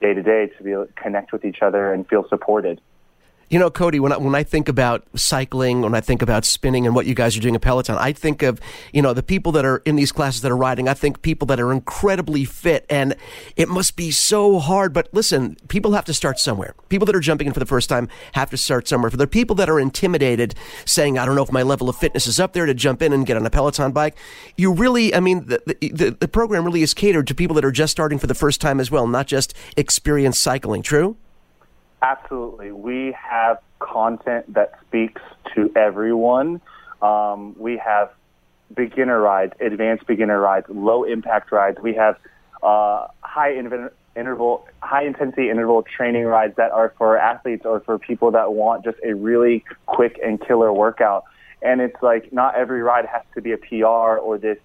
day 0.00 0.14
to 0.14 0.22
day 0.22 0.46
to 0.46 0.62
be 0.64 0.72
able 0.72 0.86
to 0.86 0.92
connect 0.94 1.32
with 1.32 1.44
each 1.44 1.62
other 1.62 1.92
and 1.92 2.08
feel 2.08 2.26
supported. 2.28 2.80
You 3.50 3.58
know, 3.58 3.68
Cody, 3.68 3.98
when 3.98 4.12
I, 4.12 4.16
when 4.16 4.36
I 4.36 4.44
think 4.44 4.68
about 4.68 5.04
cycling, 5.16 5.80
when 5.80 5.92
I 5.92 6.00
think 6.00 6.22
about 6.22 6.44
spinning 6.44 6.86
and 6.86 6.94
what 6.94 7.06
you 7.06 7.14
guys 7.14 7.36
are 7.36 7.40
doing 7.40 7.56
at 7.56 7.60
Peloton, 7.60 7.96
I 7.96 8.12
think 8.12 8.44
of, 8.44 8.60
you 8.92 9.02
know, 9.02 9.12
the 9.12 9.24
people 9.24 9.50
that 9.52 9.64
are 9.64 9.78
in 9.78 9.96
these 9.96 10.12
classes 10.12 10.42
that 10.42 10.52
are 10.52 10.56
riding. 10.56 10.88
I 10.88 10.94
think 10.94 11.20
people 11.22 11.46
that 11.46 11.58
are 11.58 11.72
incredibly 11.72 12.44
fit 12.44 12.86
and 12.88 13.16
it 13.56 13.68
must 13.68 13.96
be 13.96 14.12
so 14.12 14.60
hard. 14.60 14.92
But 14.92 15.08
listen, 15.12 15.56
people 15.66 15.94
have 15.94 16.04
to 16.04 16.14
start 16.14 16.38
somewhere. 16.38 16.76
People 16.90 17.06
that 17.06 17.16
are 17.16 17.20
jumping 17.20 17.48
in 17.48 17.52
for 17.52 17.58
the 17.58 17.66
first 17.66 17.88
time 17.88 18.08
have 18.34 18.50
to 18.50 18.56
start 18.56 18.86
somewhere. 18.86 19.10
For 19.10 19.16
the 19.16 19.26
people 19.26 19.56
that 19.56 19.68
are 19.68 19.80
intimidated, 19.80 20.54
saying, 20.84 21.18
I 21.18 21.26
don't 21.26 21.34
know 21.34 21.42
if 21.42 21.50
my 21.50 21.64
level 21.64 21.88
of 21.88 21.96
fitness 21.96 22.28
is 22.28 22.38
up 22.38 22.52
there 22.52 22.66
to 22.66 22.74
jump 22.74 23.02
in 23.02 23.12
and 23.12 23.26
get 23.26 23.36
on 23.36 23.44
a 23.44 23.50
Peloton 23.50 23.90
bike, 23.90 24.16
you 24.56 24.72
really, 24.72 25.12
I 25.12 25.18
mean, 25.18 25.46
the, 25.46 25.60
the, 25.80 26.16
the 26.20 26.28
program 26.28 26.64
really 26.64 26.82
is 26.82 26.94
catered 26.94 27.26
to 27.26 27.34
people 27.34 27.56
that 27.56 27.64
are 27.64 27.72
just 27.72 27.90
starting 27.90 28.20
for 28.20 28.28
the 28.28 28.34
first 28.34 28.60
time 28.60 28.78
as 28.78 28.92
well, 28.92 29.08
not 29.08 29.26
just 29.26 29.54
experienced 29.76 30.40
cycling. 30.40 30.82
True? 30.82 31.16
Absolutely. 32.02 32.72
We 32.72 33.14
have 33.18 33.58
content 33.78 34.54
that 34.54 34.78
speaks 34.86 35.20
to 35.54 35.70
everyone. 35.76 36.60
Um, 37.02 37.54
we 37.58 37.76
have 37.78 38.10
beginner 38.74 39.20
rides, 39.20 39.52
advanced 39.60 40.06
beginner 40.06 40.40
rides, 40.40 40.66
low 40.68 41.04
impact 41.04 41.52
rides. 41.52 41.78
We 41.82 41.94
have 41.94 42.16
uh, 42.62 43.08
high 43.22 43.54
interval, 44.16 44.66
high 44.80 45.04
intensity 45.04 45.50
interval 45.50 45.82
training 45.82 46.24
rides 46.24 46.56
that 46.56 46.70
are 46.70 46.94
for 46.96 47.18
athletes 47.18 47.66
or 47.66 47.80
for 47.80 47.98
people 47.98 48.30
that 48.32 48.52
want 48.52 48.84
just 48.84 48.98
a 49.04 49.14
really 49.14 49.64
quick 49.86 50.18
and 50.24 50.40
killer 50.40 50.72
workout. 50.72 51.24
And 51.62 51.80
it's 51.80 52.02
like 52.02 52.32
not 52.32 52.54
every 52.54 52.82
ride 52.82 53.06
has 53.06 53.22
to 53.34 53.42
be 53.42 53.52
a 53.52 53.58
PR 53.58 53.86
or 54.18 54.38
this 54.38 54.58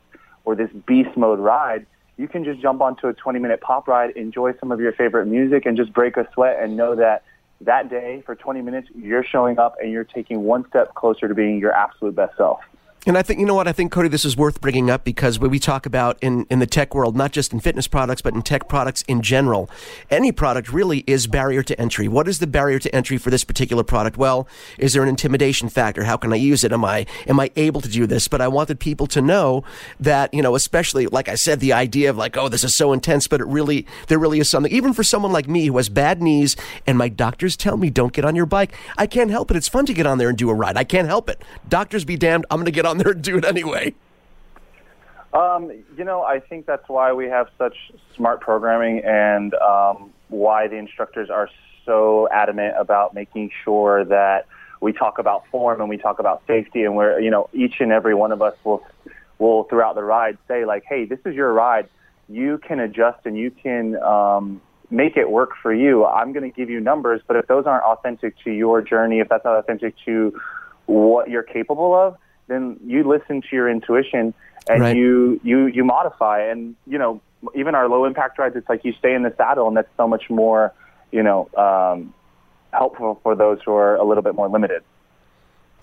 or 0.46 0.56
this 0.56 0.70
beast 0.86 1.18
mode 1.18 1.40
ride 1.40 1.86
you 2.18 2.28
can 2.28 2.44
just 2.44 2.62
jump 2.62 2.82
onto 2.82 3.08
a 3.08 3.14
20 3.14 3.40
minute 3.40 3.62
pop 3.62 3.88
ride, 3.88 4.12
enjoy 4.12 4.54
some 4.60 4.72
of 4.72 4.80
your 4.80 4.94
favorite 4.94 5.26
music, 5.26 5.66
and 5.66 5.78
just 5.78 5.94
break 5.94 6.18
a 6.18 6.28
sweat 6.34 6.58
and 6.62 6.78
know 6.78 6.96
that 6.96 7.24
that 7.62 7.90
day 7.90 8.22
for 8.26 8.36
20 8.36 8.62
minutes, 8.62 8.88
you're 8.96 9.24
showing 9.24 9.60
up 9.60 9.76
and 9.82 9.92
you're 9.92 10.04
taking 10.04 10.44
one 10.44 10.68
step 10.68 10.94
closer 10.94 11.28
to 11.28 11.34
being 11.34 11.60
your 11.60 11.72
absolute 11.72 12.16
best 12.16 12.36
self. 12.38 12.60
And 13.08 13.20
I 13.20 13.22
think, 13.22 13.40
you 13.40 13.46
know 13.46 13.54
what, 13.54 13.68
I 13.68 13.72
think, 13.72 13.92
Cody, 13.92 14.10
this 14.10 14.26
is 14.26 14.36
worth 14.36 14.60
bringing 14.60 14.90
up 14.90 15.04
because 15.04 15.38
when 15.38 15.52
we 15.52 15.60
talk 15.60 15.86
about 15.86 16.18
in, 16.22 16.48
in 16.50 16.58
the 16.58 16.66
tech 16.66 16.96
world, 16.96 17.16
not 17.16 17.32
just 17.32 17.54
in 17.54 17.60
fitness 17.60 17.88
products, 17.88 18.24
but 18.24 18.34
in 18.34 18.42
tech 18.42 18.68
products 18.68 19.04
in 19.04 19.22
general, 19.22 19.70
any 20.10 20.32
product 20.32 20.74
really 20.74 21.04
is 21.06 21.28
barrier 21.28 21.62
to 21.62 21.80
entry. 21.80 22.08
What 22.08 22.28
is 22.28 22.40
the 22.40 22.48
barrier 22.48 22.80
to 22.80 22.96
entry 22.96 23.20
for 23.20 23.30
this 23.30 23.44
particular 23.44 23.84
product? 23.84 24.18
Well, 24.18 24.48
is 24.80 24.94
there 24.94 25.04
an 25.04 25.10
intimidation 25.10 25.70
factor? 25.70 26.06
How 26.06 26.18
can 26.18 26.34
I 26.34 26.38
use 26.38 26.64
it? 26.64 26.74
Am 26.74 26.84
I, 26.84 27.06
am 27.28 27.40
I 27.40 27.52
able 27.56 27.80
to 27.82 27.90
do 27.90 28.08
this? 28.08 28.28
But 28.28 28.42
I 28.42 28.48
wanted 28.48 28.80
people 28.80 29.06
to 29.06 29.22
know 29.22 29.64
that, 30.00 30.34
you 30.34 30.42
know, 30.42 30.56
especially, 30.56 31.06
like 31.06 31.30
I 31.30 31.36
said, 31.36 31.60
the 31.60 31.74
idea 31.74 32.10
of 32.10 32.18
like, 32.18 32.36
oh, 32.38 32.50
this 32.50 32.64
is 32.64 32.74
so 32.74 32.92
intense, 32.92 33.28
but 33.28 33.40
it 33.40 33.46
really, 33.46 33.86
there 34.08 34.18
really 34.18 34.40
is 34.40 34.50
something, 34.50 34.72
even 34.72 34.94
for 34.94 35.04
someone 35.04 35.32
like 35.32 35.48
me 35.48 35.68
who 35.68 35.78
has 35.78 35.90
bad 35.90 36.24
knees 36.24 36.56
and 36.88 36.98
my 36.98 37.10
doctors 37.10 37.56
tell 37.56 37.78
me 37.78 37.92
don't 37.92 38.14
get 38.14 38.26
on 38.26 38.36
your 38.36 38.48
bike. 38.48 38.74
I 38.98 39.06
can't 39.06 39.30
help 39.30 39.52
it. 39.52 39.58
It's 39.58 39.68
fun 39.68 39.86
to 39.86 39.94
get 39.94 40.08
on 40.08 40.18
there 40.18 40.30
and 40.30 40.38
do 40.40 40.50
a 40.50 40.56
ride. 40.56 40.76
I 40.76 40.84
can't 40.86 41.08
help 41.08 41.30
it. 41.30 41.44
Doctors 41.70 42.04
be 42.04 42.18
damned. 42.18 42.48
I'm 42.50 42.58
going 42.58 42.66
to 42.66 42.72
get 42.72 42.88
on 42.88 42.95
on 42.96 43.04
there 43.04 43.14
and 43.14 43.22
do 43.22 43.38
it 43.38 43.46
anyway? 43.46 43.94
Um, 45.34 45.72
you 45.98 46.06
know, 46.06 46.24
I 46.24 46.40
think 46.40 46.66
that's 46.66 46.88
why 46.88 47.12
we 47.14 47.26
have 47.26 47.48
such 47.58 47.76
smart 48.16 48.40
programming 48.40 49.04
and 49.04 49.54
um, 49.56 50.12
why 50.30 50.68
the 50.68 50.78
instructors 50.78 51.30
are 51.30 51.50
so 51.86 52.28
adamant 52.32 52.76
about 52.80 53.14
making 53.14 53.52
sure 53.64 54.06
that 54.06 54.48
we 54.82 54.94
talk 54.94 55.20
about 55.20 55.46
form 55.48 55.82
and 55.82 55.90
we 55.90 55.98
talk 55.98 56.20
about 56.20 56.42
safety 56.48 56.84
and 56.84 56.96
where, 56.96 57.20
you 57.20 57.30
know, 57.30 57.50
each 57.54 57.76
and 57.80 57.92
every 57.92 58.16
one 58.16 58.32
of 58.32 58.42
us 58.42 58.56
will, 58.64 58.84
will 59.38 59.66
throughout 59.66 59.96
the 59.96 60.04
ride 60.04 60.38
say 60.48 60.66
like, 60.66 60.84
hey, 60.88 61.06
this 61.06 61.20
is 61.26 61.36
your 61.36 61.52
ride. 61.52 61.90
You 62.30 62.58
can 62.58 62.80
adjust 62.80 63.26
and 63.26 63.38
you 63.38 63.52
can 63.52 63.98
um, 63.98 64.62
make 64.90 65.18
it 65.18 65.30
work 65.30 65.52
for 65.62 65.74
you. 65.74 66.06
I'm 66.06 66.32
going 66.32 66.50
to 66.50 66.56
give 66.56 66.70
you 66.70 66.80
numbers, 66.80 67.22
but 67.28 67.36
if 67.36 67.48
those 67.48 67.66
aren't 67.66 67.84
authentic 67.84 68.40
to 68.46 68.52
your 68.52 68.82
journey, 68.82 69.20
if 69.20 69.28
that's 69.28 69.44
not 69.44 69.58
authentic 69.58 69.96
to 70.06 70.40
what 70.86 71.30
you're 71.30 71.44
capable 71.44 71.94
of, 71.94 72.18
then 72.48 72.80
you 72.86 73.04
listen 73.04 73.42
to 73.42 73.48
your 73.52 73.70
intuition 73.70 74.34
and 74.68 74.82
right. 74.82 74.96
you 74.96 75.40
you 75.44 75.68
you 75.68 75.84
modify. 75.84 76.42
And 76.42 76.76
you 76.88 76.98
know, 76.98 77.22
even 77.54 77.76
our 77.76 77.88
low 77.88 78.06
impact 78.06 78.40
rides, 78.40 78.56
it's 78.56 78.70
like 78.70 78.84
you 78.84 78.94
stay 78.94 79.14
in 79.14 79.24
the 79.24 79.34
saddle, 79.38 79.68
and 79.68 79.78
that's 79.78 79.90
so 79.98 80.08
much 80.08 80.30
more 80.30 80.74
you 81.12 81.24
know 81.24 81.50
um, 81.58 82.14
helpful 82.72 83.20
for 83.24 83.36
those 83.36 83.60
who 83.66 83.74
are 83.74 83.96
a 83.96 84.04
little 84.04 84.24
bit 84.24 84.36
more 84.36 84.50
limited. 84.50 84.84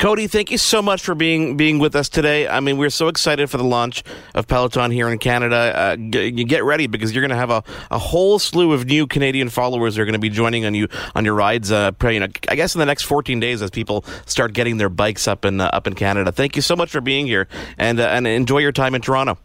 Cody, 0.02 0.26
thank 0.26 0.50
you 0.50 0.58
so 0.58 0.82
much 0.82 1.00
for 1.00 1.14
being 1.14 1.56
being 1.56 1.78
with 1.78 1.94
us 1.94 2.08
today. 2.08 2.48
I 2.48 2.58
mean, 2.58 2.76
we're 2.76 2.90
so 2.90 3.06
excited 3.06 3.48
for 3.48 3.56
the 3.56 3.62
launch 3.62 4.02
of 4.34 4.48
Peloton 4.48 4.90
here 4.90 5.08
in 5.08 5.16
Canada. 5.20 5.56
Uh, 5.56 5.94
g- 5.94 6.24
you 6.24 6.44
get 6.44 6.64
ready 6.64 6.88
because 6.88 7.14
you're 7.14 7.22
going 7.22 7.30
to 7.30 7.36
have 7.36 7.50
a, 7.50 7.62
a 7.88 8.00
whole 8.00 8.40
slew 8.40 8.72
of 8.72 8.84
new 8.84 9.06
Canadian 9.06 9.48
followers 9.48 9.94
that 9.94 10.02
are 10.02 10.04
going 10.04 10.14
to 10.14 10.18
be 10.18 10.28
joining 10.28 10.66
on 10.66 10.74
you 10.74 10.88
on 11.14 11.24
your 11.24 11.34
rides. 11.34 11.70
Uh, 11.70 11.92
you 12.02 12.18
know, 12.18 12.26
I 12.48 12.56
guess 12.56 12.74
in 12.74 12.80
the 12.80 12.84
next 12.84 13.04
14 13.04 13.38
days 13.38 13.62
as 13.62 13.70
people 13.70 14.04
start 14.26 14.54
getting 14.54 14.76
their 14.76 14.88
bikes 14.88 15.28
up 15.28 15.44
in 15.44 15.60
uh, 15.60 15.70
up 15.72 15.86
in 15.86 15.94
Canada. 15.94 16.32
Thank 16.32 16.56
you 16.56 16.62
so 16.62 16.74
much 16.74 16.90
for 16.90 17.00
being 17.00 17.28
here 17.28 17.46
and 17.78 18.00
uh, 18.00 18.08
and 18.08 18.26
enjoy 18.26 18.58
your 18.58 18.72
time 18.72 18.96
in 18.96 19.02
Toronto. 19.02 19.38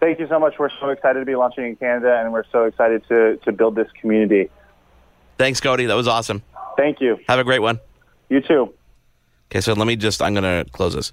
Thank 0.00 0.18
you 0.18 0.26
so 0.26 0.40
much. 0.40 0.54
We're 0.58 0.70
so 0.80 0.88
excited 0.88 1.20
to 1.20 1.24
be 1.24 1.36
launching 1.36 1.66
in 1.66 1.76
Canada, 1.76 2.18
and 2.20 2.32
we're 2.32 2.50
so 2.50 2.64
excited 2.64 3.06
to 3.10 3.36
to 3.44 3.52
build 3.52 3.76
this 3.76 3.86
community. 4.00 4.50
Thanks, 5.38 5.60
Cody. 5.60 5.86
That 5.86 5.94
was 5.94 6.08
awesome. 6.08 6.42
Thank 6.76 7.00
you. 7.00 7.20
Have 7.28 7.38
a 7.38 7.44
great 7.44 7.62
one. 7.62 7.78
You 8.28 8.40
too. 8.40 8.74
Okay, 9.50 9.60
so 9.60 9.72
let 9.72 9.86
me 9.86 9.96
just, 9.96 10.22
I'm 10.22 10.34
going 10.34 10.64
to 10.64 10.70
close 10.70 10.94
this. 10.94 11.12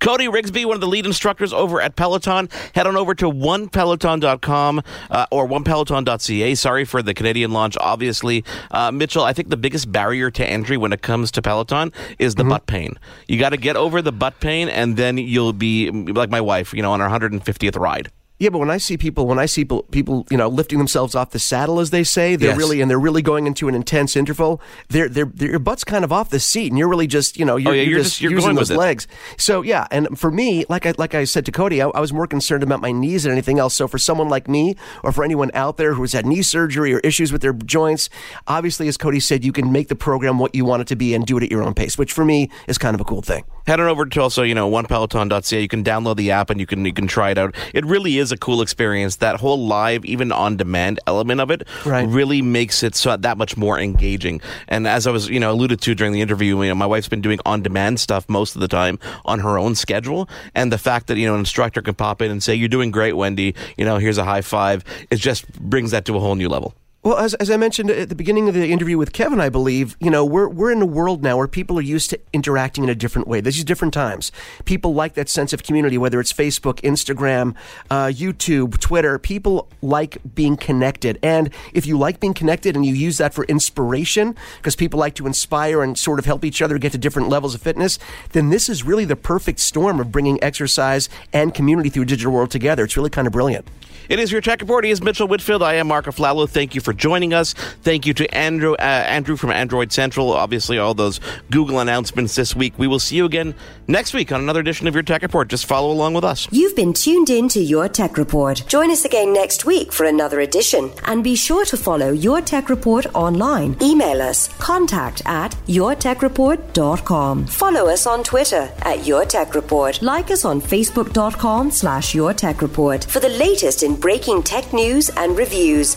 Cody 0.00 0.26
Rigsby, 0.26 0.66
one 0.66 0.74
of 0.74 0.80
the 0.80 0.86
lead 0.86 1.06
instructors 1.06 1.52
over 1.52 1.80
at 1.80 1.96
Peloton. 1.96 2.50
Head 2.74 2.86
on 2.86 2.96
over 2.96 3.14
to 3.14 3.30
onepeloton.com 3.30 4.82
uh, 5.10 5.26
or 5.30 5.48
onepeloton.ca. 5.48 6.54
Sorry 6.56 6.84
for 6.84 7.02
the 7.02 7.14
Canadian 7.14 7.52
launch, 7.52 7.76
obviously. 7.80 8.44
Uh, 8.70 8.90
Mitchell, 8.90 9.24
I 9.24 9.32
think 9.32 9.48
the 9.48 9.56
biggest 9.56 9.90
barrier 9.90 10.30
to 10.32 10.46
entry 10.46 10.76
when 10.76 10.92
it 10.92 11.00
comes 11.00 11.30
to 11.32 11.42
Peloton 11.42 11.92
is 12.18 12.34
the 12.34 12.42
mm-hmm. 12.42 12.50
butt 12.50 12.66
pain. 12.66 12.98
You 13.28 13.38
got 13.38 13.50
to 13.50 13.56
get 13.56 13.76
over 13.76 14.02
the 14.02 14.12
butt 14.12 14.40
pain, 14.40 14.68
and 14.68 14.96
then 14.96 15.16
you'll 15.16 15.54
be 15.54 15.90
like 15.90 16.28
my 16.28 16.40
wife, 16.40 16.74
you 16.74 16.82
know, 16.82 16.92
on 16.92 17.00
our 17.00 17.08
150th 17.08 17.78
ride. 17.78 18.10
Yeah, 18.40 18.50
but 18.50 18.58
when 18.58 18.70
I 18.70 18.78
see 18.78 18.96
people, 18.96 19.28
when 19.28 19.38
I 19.38 19.46
see 19.46 19.62
people, 19.62 19.84
people, 19.84 20.26
you 20.28 20.36
know, 20.36 20.48
lifting 20.48 20.78
themselves 20.78 21.14
off 21.14 21.30
the 21.30 21.38
saddle, 21.38 21.78
as 21.78 21.90
they 21.90 22.02
say, 22.02 22.34
they're 22.34 22.48
yes. 22.50 22.58
really 22.58 22.80
and 22.80 22.90
they're 22.90 22.98
really 22.98 23.22
going 23.22 23.46
into 23.46 23.68
an 23.68 23.76
intense 23.76 24.16
interval. 24.16 24.60
They're, 24.88 25.08
they're, 25.08 25.24
they're, 25.26 25.50
your 25.50 25.60
butt's 25.60 25.84
kind 25.84 26.04
of 26.04 26.12
off 26.12 26.30
the 26.30 26.40
seat, 26.40 26.72
and 26.72 26.76
you're 26.76 26.88
really 26.88 27.06
just, 27.06 27.38
you 27.38 27.44
know, 27.44 27.54
oh, 27.54 27.56
you're, 27.58 27.72
oh, 27.72 27.74
yeah, 27.74 27.82
you're, 27.82 27.92
you're 27.92 28.02
just, 28.02 28.20
you're 28.20 28.32
using 28.32 28.56
those 28.56 28.72
legs. 28.72 29.06
So 29.38 29.62
yeah, 29.62 29.86
and 29.92 30.18
for 30.18 30.32
me, 30.32 30.64
like 30.68 30.84
I 30.84 30.94
like 30.98 31.14
I 31.14 31.22
said 31.24 31.46
to 31.46 31.52
Cody, 31.52 31.80
I, 31.80 31.86
I, 31.90 32.00
was 32.00 32.12
more 32.12 32.26
concerned 32.26 32.64
about 32.64 32.80
my 32.80 32.90
knees 32.90 33.22
than 33.22 33.30
anything 33.30 33.60
else. 33.60 33.76
So 33.76 33.86
for 33.86 33.98
someone 33.98 34.28
like 34.28 34.48
me, 34.48 34.74
or 35.04 35.12
for 35.12 35.22
anyone 35.22 35.52
out 35.54 35.76
there 35.76 35.94
who 35.94 36.02
has 36.02 36.12
had 36.12 36.26
knee 36.26 36.42
surgery 36.42 36.92
or 36.92 36.98
issues 37.00 37.30
with 37.30 37.40
their 37.40 37.52
joints, 37.52 38.10
obviously, 38.48 38.88
as 38.88 38.96
Cody 38.96 39.20
said, 39.20 39.44
you 39.44 39.52
can 39.52 39.70
make 39.70 39.86
the 39.86 39.96
program 39.96 40.40
what 40.40 40.56
you 40.56 40.64
want 40.64 40.82
it 40.82 40.88
to 40.88 40.96
be 40.96 41.14
and 41.14 41.24
do 41.24 41.36
it 41.36 41.44
at 41.44 41.52
your 41.52 41.62
own 41.62 41.72
pace, 41.72 41.96
which 41.96 42.12
for 42.12 42.24
me 42.24 42.50
is 42.66 42.78
kind 42.78 42.96
of 42.96 43.00
a 43.00 43.04
cool 43.04 43.22
thing. 43.22 43.44
Head 43.66 43.80
on 43.80 43.86
over 43.86 44.04
to 44.04 44.20
also, 44.20 44.42
you 44.42 44.54
know, 44.54 44.70
onepeloton.ca. 44.70 45.60
You 45.60 45.68
can 45.68 45.84
download 45.84 46.16
the 46.16 46.32
app 46.32 46.50
and 46.50 46.60
you 46.60 46.66
can 46.66 46.84
you 46.84 46.92
can 46.92 47.06
try 47.06 47.30
it 47.30 47.38
out. 47.38 47.54
It 47.72 47.86
really 47.86 48.18
is 48.18 48.23
a 48.32 48.36
cool 48.36 48.62
experience 48.62 48.74
experience, 48.74 49.16
that 49.16 49.40
whole 49.40 49.66
live, 49.66 50.04
even 50.04 50.32
on 50.32 50.56
demand 50.56 51.00
element 51.06 51.40
of 51.40 51.50
it, 51.50 51.66
right. 51.86 52.08
really 52.08 52.42
makes 52.42 52.82
it 52.82 52.94
so 52.94 53.16
that 53.16 53.38
much 53.38 53.56
more 53.56 53.78
engaging. 53.78 54.40
And 54.68 54.86
as 54.86 55.06
I 55.06 55.10
was, 55.10 55.28
you 55.28 55.40
know, 55.40 55.52
alluded 55.52 55.80
to 55.82 55.94
during 55.94 56.12
the 56.12 56.20
interview, 56.20 56.60
you 56.60 56.68
know, 56.68 56.74
my 56.74 56.86
wife's 56.86 57.08
been 57.08 57.20
doing 57.20 57.38
on 57.46 57.62
demand 57.62 58.00
stuff 58.00 58.28
most 58.28 58.54
of 58.54 58.60
the 58.60 58.68
time 58.68 58.98
on 59.24 59.38
her 59.40 59.58
own 59.58 59.74
schedule, 59.74 60.28
and 60.54 60.72
the 60.72 60.78
fact 60.78 61.06
that 61.06 61.16
you 61.16 61.26
know 61.26 61.34
an 61.34 61.40
instructor 61.40 61.82
can 61.82 61.94
pop 61.94 62.20
in 62.20 62.30
and 62.30 62.42
say, 62.42 62.54
"You're 62.54 62.68
doing 62.68 62.90
great, 62.90 63.14
Wendy," 63.14 63.54
you 63.76 63.84
know, 63.84 63.98
here's 63.98 64.18
a 64.18 64.24
high 64.24 64.42
five, 64.42 64.84
it 65.10 65.16
just 65.16 65.48
brings 65.58 65.90
that 65.92 66.04
to 66.06 66.16
a 66.16 66.20
whole 66.20 66.34
new 66.34 66.48
level. 66.48 66.74
Well, 67.04 67.18
as, 67.18 67.34
as 67.34 67.50
I 67.50 67.58
mentioned 67.58 67.90
at 67.90 68.08
the 68.08 68.14
beginning 68.14 68.48
of 68.48 68.54
the 68.54 68.72
interview 68.72 68.96
with 68.96 69.12
Kevin, 69.12 69.38
I 69.38 69.50
believe, 69.50 69.94
you 70.00 70.10
know, 70.10 70.24
we're, 70.24 70.48
we're 70.48 70.72
in 70.72 70.80
a 70.80 70.86
world 70.86 71.22
now 71.22 71.36
where 71.36 71.46
people 71.46 71.78
are 71.78 71.82
used 71.82 72.08
to 72.10 72.20
interacting 72.32 72.82
in 72.82 72.88
a 72.88 72.94
different 72.94 73.28
way. 73.28 73.42
These 73.42 73.60
are 73.60 73.64
different 73.64 73.92
times. 73.92 74.32
People 74.64 74.94
like 74.94 75.12
that 75.12 75.28
sense 75.28 75.52
of 75.52 75.62
community, 75.62 75.98
whether 75.98 76.18
it's 76.18 76.32
Facebook, 76.32 76.80
Instagram, 76.80 77.56
uh, 77.90 78.06
YouTube, 78.06 78.80
Twitter. 78.80 79.18
People 79.18 79.68
like 79.82 80.16
being 80.34 80.56
connected. 80.56 81.18
And 81.22 81.50
if 81.74 81.84
you 81.84 81.98
like 81.98 82.20
being 82.20 82.32
connected 82.32 82.74
and 82.74 82.86
you 82.86 82.94
use 82.94 83.18
that 83.18 83.34
for 83.34 83.44
inspiration, 83.44 84.34
because 84.56 84.74
people 84.74 84.98
like 84.98 85.14
to 85.16 85.26
inspire 85.26 85.82
and 85.82 85.98
sort 85.98 86.18
of 86.18 86.24
help 86.24 86.42
each 86.42 86.62
other 86.62 86.78
get 86.78 86.92
to 86.92 86.98
different 86.98 87.28
levels 87.28 87.54
of 87.54 87.60
fitness, 87.60 87.98
then 88.32 88.48
this 88.48 88.70
is 88.70 88.82
really 88.82 89.04
the 89.04 89.14
perfect 89.14 89.58
storm 89.60 90.00
of 90.00 90.10
bringing 90.10 90.42
exercise 90.42 91.10
and 91.34 91.52
community 91.52 91.90
through 91.90 92.06
digital 92.06 92.32
world 92.32 92.50
together. 92.50 92.84
It's 92.84 92.96
really 92.96 93.10
kind 93.10 93.26
of 93.26 93.34
brilliant. 93.34 93.68
It 94.08 94.18
is 94.18 94.30
your 94.30 94.40
tech 94.40 94.60
report. 94.60 94.84
He 94.84 94.90
is 94.90 95.02
Mitchell 95.02 95.26
Whitfield. 95.26 95.62
I 95.62 95.74
am 95.74 95.88
Marco 95.88 96.10
Flalo. 96.10 96.48
Thank 96.48 96.74
you 96.74 96.80
for 96.82 96.93
joining 96.94 97.34
us. 97.34 97.52
Thank 97.82 98.06
you 98.06 98.14
to 98.14 98.34
Andrew, 98.34 98.74
uh, 98.74 98.82
Andrew 98.82 99.36
from 99.36 99.50
Android 99.50 99.92
Central. 99.92 100.32
Obviously, 100.32 100.78
all 100.78 100.94
those 100.94 101.20
Google 101.50 101.80
announcements 101.80 102.34
this 102.34 102.54
week. 102.56 102.78
We 102.78 102.86
will 102.86 102.98
see 102.98 103.16
you 103.16 103.24
again 103.24 103.54
next 103.86 104.14
week 104.14 104.32
on 104.32 104.40
another 104.40 104.60
edition 104.60 104.86
of 104.86 104.94
your 104.94 105.02
tech 105.02 105.22
report. 105.22 105.48
Just 105.48 105.66
follow 105.66 105.90
along 105.90 106.14
with 106.14 106.24
us. 106.24 106.48
You've 106.50 106.76
been 106.76 106.92
tuned 106.92 107.30
in 107.30 107.48
to 107.50 107.60
your 107.60 107.88
tech 107.88 108.16
report. 108.16 108.64
Join 108.66 108.90
us 108.90 109.04
again 109.04 109.32
next 109.32 109.64
week 109.64 109.92
for 109.92 110.06
another 110.06 110.40
edition. 110.40 110.90
And 111.04 111.22
be 111.22 111.36
sure 111.36 111.64
to 111.66 111.76
follow 111.76 112.10
your 112.12 112.40
tech 112.40 112.68
report 112.68 113.06
online. 113.14 113.76
Email 113.82 114.22
us 114.22 114.48
contact 114.58 115.22
at 115.26 115.52
yourtechreport.com. 115.66 117.46
Follow 117.46 117.88
us 117.88 118.06
on 118.06 118.22
Twitter 118.22 118.70
at 118.82 119.06
Your 119.06 119.24
Tech 119.24 119.54
Report. 119.54 120.00
Like 120.02 120.30
us 120.30 120.44
on 120.44 120.60
facebook.com 120.60 121.70
slash 121.70 122.14
Your 122.14 122.32
Tech 122.32 122.62
Report 122.62 123.04
for 123.04 123.20
the 123.20 123.28
latest 123.28 123.82
in 123.82 123.96
breaking 123.96 124.42
tech 124.42 124.72
news 124.72 125.10
and 125.10 125.36
reviews. 125.36 125.96